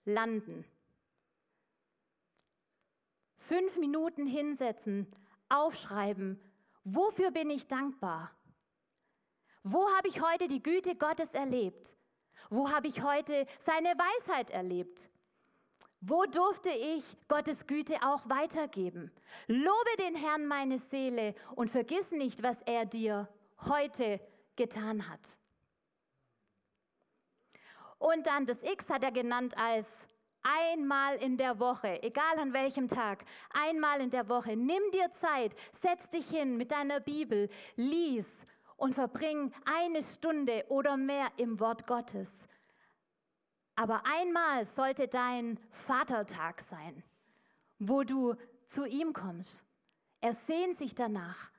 landen. 0.04 0.66
Fünf 3.38 3.78
Minuten 3.78 4.26
hinsetzen, 4.26 5.06
aufschreiben, 5.50 6.40
wofür 6.84 7.30
bin 7.30 7.50
ich 7.50 7.66
dankbar? 7.66 8.30
Wo 9.62 9.88
habe 9.90 10.08
ich 10.08 10.22
heute 10.22 10.48
die 10.48 10.62
Güte 10.62 10.96
Gottes 10.96 11.34
erlebt? 11.34 11.96
Wo 12.48 12.70
habe 12.70 12.88
ich 12.88 13.02
heute 13.02 13.46
seine 13.64 13.90
Weisheit 13.90 14.50
erlebt? 14.50 15.10
Wo 16.00 16.24
durfte 16.24 16.70
ich 16.70 17.04
Gottes 17.28 17.66
Güte 17.66 17.96
auch 18.02 18.26
weitergeben? 18.28 19.12
Lobe 19.46 19.96
den 19.98 20.16
Herrn 20.16 20.46
meine 20.46 20.78
Seele 20.78 21.34
und 21.54 21.70
vergiss 21.70 22.10
nicht, 22.10 22.42
was 22.42 22.60
er 22.62 22.86
dir 22.86 23.28
heute 23.68 24.18
getan 24.56 25.10
hat. 25.10 25.20
Und 27.98 28.26
dann 28.26 28.46
das 28.46 28.62
X 28.62 28.88
hat 28.88 29.02
er 29.02 29.12
genannt 29.12 29.58
als 29.58 29.86
einmal 30.42 31.16
in 31.16 31.36
der 31.36 31.58
Woche, 31.58 32.02
egal 32.02 32.38
an 32.38 32.52
welchem 32.52 32.88
Tag, 32.88 33.24
einmal 33.50 34.00
in 34.00 34.10
der 34.10 34.28
Woche. 34.28 34.56
Nimm 34.56 34.82
dir 34.92 35.10
Zeit, 35.20 35.54
setz 35.80 36.08
dich 36.10 36.28
hin 36.28 36.56
mit 36.56 36.70
deiner 36.70 37.00
Bibel, 37.00 37.48
lies 37.76 38.26
und 38.76 38.94
verbring 38.94 39.52
eine 39.64 40.02
Stunde 40.02 40.64
oder 40.68 40.96
mehr 40.96 41.28
im 41.36 41.60
Wort 41.60 41.86
Gottes. 41.86 42.28
Aber 43.74 44.04
einmal 44.04 44.64
sollte 44.64 45.08
dein 45.08 45.58
Vatertag 45.70 46.62
sein, 46.62 47.02
wo 47.78 48.02
du 48.02 48.34
zu 48.66 48.86
ihm 48.86 49.12
kommst. 49.12 49.64
Er 50.20 50.34
sehnt 50.34 50.76
sich 50.76 50.94
danach 50.94 51.50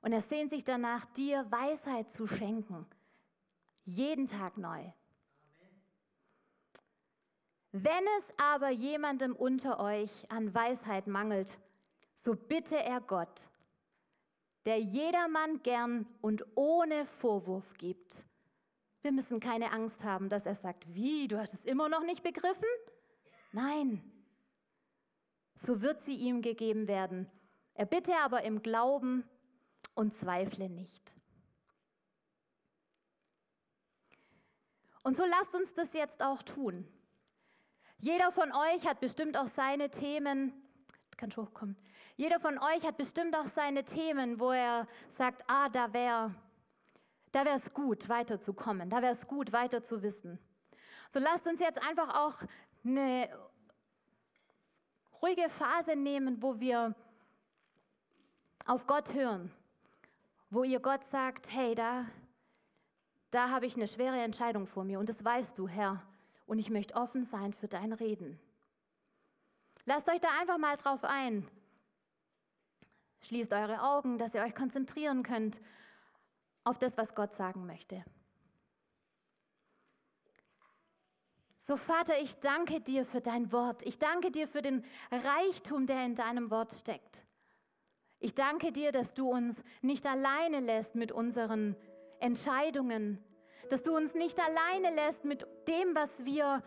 und 0.00 0.12
er 0.12 0.22
sehnt 0.22 0.50
sich 0.50 0.64
danach, 0.64 1.04
dir 1.12 1.44
Weisheit 1.50 2.10
zu 2.12 2.26
schenken. 2.26 2.86
Jeden 3.84 4.26
Tag 4.26 4.56
neu. 4.56 4.90
Wenn 7.78 8.04
es 8.18 8.38
aber 8.38 8.70
jemandem 8.70 9.36
unter 9.36 9.78
euch 9.78 10.10
an 10.30 10.54
Weisheit 10.54 11.06
mangelt, 11.06 11.58
so 12.14 12.34
bitte 12.34 12.74
er 12.74 13.02
Gott, 13.02 13.50
der 14.64 14.80
jedermann 14.80 15.62
gern 15.62 16.06
und 16.22 16.42
ohne 16.54 17.04
Vorwurf 17.04 17.74
gibt. 17.74 18.24
Wir 19.02 19.12
müssen 19.12 19.40
keine 19.40 19.72
Angst 19.72 20.02
haben, 20.02 20.30
dass 20.30 20.46
er 20.46 20.54
sagt, 20.54 20.86
wie, 20.94 21.28
du 21.28 21.38
hast 21.38 21.52
es 21.52 21.66
immer 21.66 21.90
noch 21.90 22.02
nicht 22.02 22.22
begriffen? 22.22 22.64
Nein, 23.52 24.02
so 25.56 25.82
wird 25.82 26.00
sie 26.00 26.16
ihm 26.16 26.40
gegeben 26.40 26.88
werden. 26.88 27.30
Er 27.74 27.84
bitte 27.84 28.16
aber 28.24 28.42
im 28.42 28.62
Glauben 28.62 29.28
und 29.94 30.14
zweifle 30.14 30.70
nicht. 30.70 31.14
Und 35.02 35.18
so 35.18 35.26
lasst 35.26 35.54
uns 35.54 35.74
das 35.74 35.92
jetzt 35.92 36.22
auch 36.22 36.42
tun. 36.42 36.88
Jeder 37.98 38.30
von 38.32 38.52
euch 38.52 38.86
hat 38.86 39.00
bestimmt 39.00 39.36
auch 39.36 39.48
seine 39.48 39.90
Themen, 39.90 40.52
kann 41.16 41.30
schon 41.30 41.46
hochkommen. 41.46 41.76
Jeder 42.16 42.40
von 42.40 42.58
euch 42.58 42.84
hat 42.84 42.96
bestimmt 42.96 43.36
auch 43.36 43.48
seine 43.54 43.84
Themen, 43.84 44.38
wo 44.38 44.52
er 44.52 44.86
sagt, 45.10 45.44
ah, 45.48 45.68
da 45.68 45.92
wäre 45.92 46.34
da 47.36 47.44
wäre 47.44 47.58
es 47.58 47.74
gut, 47.74 48.08
weiterzukommen, 48.08 48.88
da 48.88 49.02
wäre 49.02 49.12
es 49.12 49.26
gut, 49.26 49.52
weiter 49.52 49.84
zu 49.84 50.02
wissen. 50.02 50.38
So 51.10 51.18
lasst 51.18 51.46
uns 51.46 51.60
jetzt 51.60 51.82
einfach 51.82 52.14
auch 52.16 52.34
eine 52.82 53.28
ruhige 55.20 55.50
Phase 55.50 55.96
nehmen, 55.96 56.40
wo 56.40 56.58
wir 56.60 56.94
auf 58.64 58.86
Gott 58.86 59.12
hören, 59.12 59.52
wo 60.48 60.64
ihr 60.64 60.80
Gott 60.80 61.04
sagt, 61.04 61.52
hey, 61.52 61.74
da, 61.74 62.06
da 63.30 63.50
habe 63.50 63.66
ich 63.66 63.76
eine 63.76 63.86
schwere 63.86 64.18
Entscheidung 64.18 64.66
vor 64.66 64.84
mir. 64.84 64.98
Und 64.98 65.10
das 65.10 65.22
weißt 65.22 65.58
du, 65.58 65.68
Herr, 65.68 66.02
und 66.46 66.58
ich 66.58 66.70
möchte 66.70 66.94
offen 66.94 67.24
sein 67.24 67.52
für 67.52 67.68
dein 67.68 67.92
Reden. 67.92 68.40
Lasst 69.84 70.08
euch 70.08 70.20
da 70.20 70.28
einfach 70.40 70.58
mal 70.58 70.76
drauf 70.76 71.04
ein. 71.04 71.46
Schließt 73.20 73.52
eure 73.52 73.82
Augen, 73.82 74.18
dass 74.18 74.34
ihr 74.34 74.42
euch 74.42 74.54
konzentrieren 74.54 75.22
könnt 75.22 75.60
auf 76.64 76.78
das, 76.78 76.96
was 76.96 77.14
Gott 77.14 77.34
sagen 77.34 77.66
möchte. 77.66 78.04
So 81.60 81.76
Vater, 81.76 82.20
ich 82.20 82.36
danke 82.38 82.80
dir 82.80 83.04
für 83.04 83.20
dein 83.20 83.50
Wort. 83.50 83.84
Ich 83.84 83.98
danke 83.98 84.30
dir 84.30 84.46
für 84.46 84.62
den 84.62 84.84
Reichtum, 85.10 85.86
der 85.86 86.04
in 86.04 86.14
deinem 86.14 86.50
Wort 86.50 86.72
steckt. 86.72 87.24
Ich 88.20 88.34
danke 88.34 88.70
dir, 88.70 88.92
dass 88.92 89.14
du 89.14 89.28
uns 89.30 89.60
nicht 89.82 90.06
alleine 90.06 90.60
lässt 90.60 90.94
mit 90.94 91.10
unseren 91.10 91.76
Entscheidungen, 92.20 93.22
dass 93.68 93.82
du 93.82 93.94
uns 93.96 94.14
nicht 94.14 94.38
alleine 94.38 94.94
lässt 94.94 95.24
mit 95.24 95.46
dem, 95.66 95.94
was 95.94 96.10
wir 96.24 96.62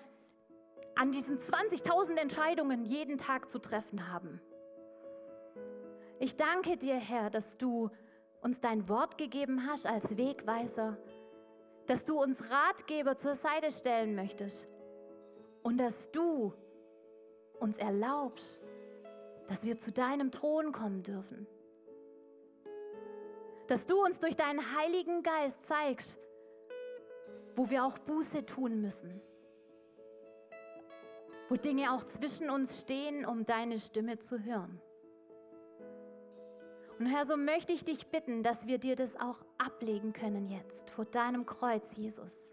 an 0.96 1.12
diesen 1.12 1.40
20.000 1.40 2.18
Entscheidungen 2.18 2.84
jeden 2.86 3.18
Tag 3.18 3.50
zu 3.50 3.60
treffen 3.60 4.12
haben. 4.12 4.42
Ich 6.20 6.36
danke 6.36 6.76
dir, 6.76 6.96
Herr, 6.96 7.30
dass 7.30 7.58
du 7.58 7.90
uns 8.42 8.60
dein 8.60 8.90
Wort 8.90 9.18
gegeben 9.18 9.66
hast 9.68 9.86
als 9.86 10.18
Wegweiser, 10.18 10.98
dass 11.88 12.04
du 12.04 12.22
uns 12.22 12.38
Ratgeber 12.50 13.18
zur 13.18 13.36
Seite 13.36 13.72
stellen 13.72 14.16
möchtest 14.16 14.68
und 15.64 15.78
dass 15.78 16.12
du 16.12 16.54
uns 17.60 17.78
erlaubst, 17.78 18.62
dass 19.48 19.64
wir 19.64 19.80
zu 19.80 19.92
deinem 19.92 20.32
Thron 20.32 20.72
kommen 20.72 21.04
dürfen. 21.04 21.48
Dass 23.68 23.86
du 23.86 24.04
uns 24.04 24.20
durch 24.20 24.36
deinen 24.36 24.76
Heiligen 24.78 25.24
Geist 25.24 25.66
zeigst, 25.68 26.20
wo 27.60 27.70
wir 27.70 27.84
auch 27.84 27.98
Buße 27.98 28.46
tun 28.46 28.80
müssen. 28.80 29.20
Wo 31.50 31.58
Dinge 31.58 31.92
auch 31.92 32.06
zwischen 32.06 32.50
uns 32.50 32.80
stehen, 32.80 33.26
um 33.26 33.46
deine 33.46 33.80
Stimme 33.80 34.18
zu 34.18 34.46
hören. 34.46 34.80
Und 37.00 37.08
Herr, 37.08 37.26
so 37.26 37.36
möchte 37.36 37.74
ich 37.74 37.84
dich 37.84 38.08
bitten, 38.08 38.44
dass 38.44 38.66
wir 38.66 38.78
dir 38.78 38.96
das 38.96 39.14
auch 39.18 39.44
ablegen 39.58 40.14
können 40.14 40.50
jetzt 40.50 40.90
vor 40.92 41.04
deinem 41.04 41.46
Kreuz, 41.46 41.98
Jesus 41.98 42.50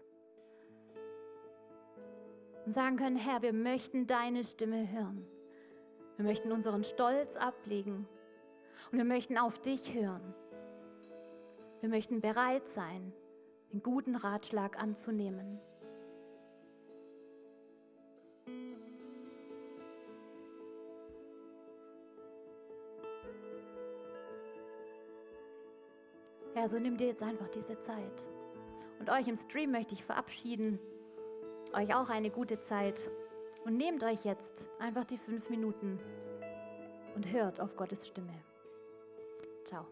und 2.65 2.73
sagen 2.73 2.97
können, 2.97 3.15
Herr, 3.15 3.41
wir 3.41 3.53
möchten 3.53 4.07
deine 4.07 4.43
Stimme 4.43 4.91
hören. 4.91 5.25
Wir 6.17 6.25
möchten 6.25 6.51
unseren 6.51 6.83
Stolz 6.83 7.37
ablegen 7.37 8.05
und 8.91 8.97
wir 8.97 9.05
möchten 9.05 9.37
auf 9.37 9.57
dich 9.59 9.93
hören. 9.93 10.33
Wir 11.79 11.87
möchten 11.87 12.19
bereit 12.19 12.67
sein, 12.75 13.13
den 13.71 13.83
guten 13.83 14.15
Ratschlag 14.15 14.79
anzunehmen. 14.81 15.59
Ja, 26.55 26.67
so 26.67 26.79
nimm 26.79 26.97
dir 26.97 27.07
jetzt 27.07 27.21
einfach 27.21 27.49
diese 27.49 27.79
Zeit. 27.79 28.27
Und 28.99 29.11
euch 29.11 29.27
im 29.27 29.37
Stream 29.37 29.71
möchte 29.71 29.93
ich 29.93 30.03
verabschieden 30.03 30.79
euch 31.73 31.93
auch 31.93 32.09
eine 32.09 32.29
gute 32.29 32.59
Zeit 32.59 32.99
und 33.65 33.77
nehmt 33.77 34.03
euch 34.03 34.25
jetzt 34.25 34.65
einfach 34.79 35.05
die 35.05 35.17
fünf 35.17 35.49
Minuten 35.49 35.99
und 37.15 37.31
hört 37.31 37.59
auf 37.59 37.75
Gottes 37.75 38.07
Stimme. 38.07 38.33
Ciao. 39.65 39.85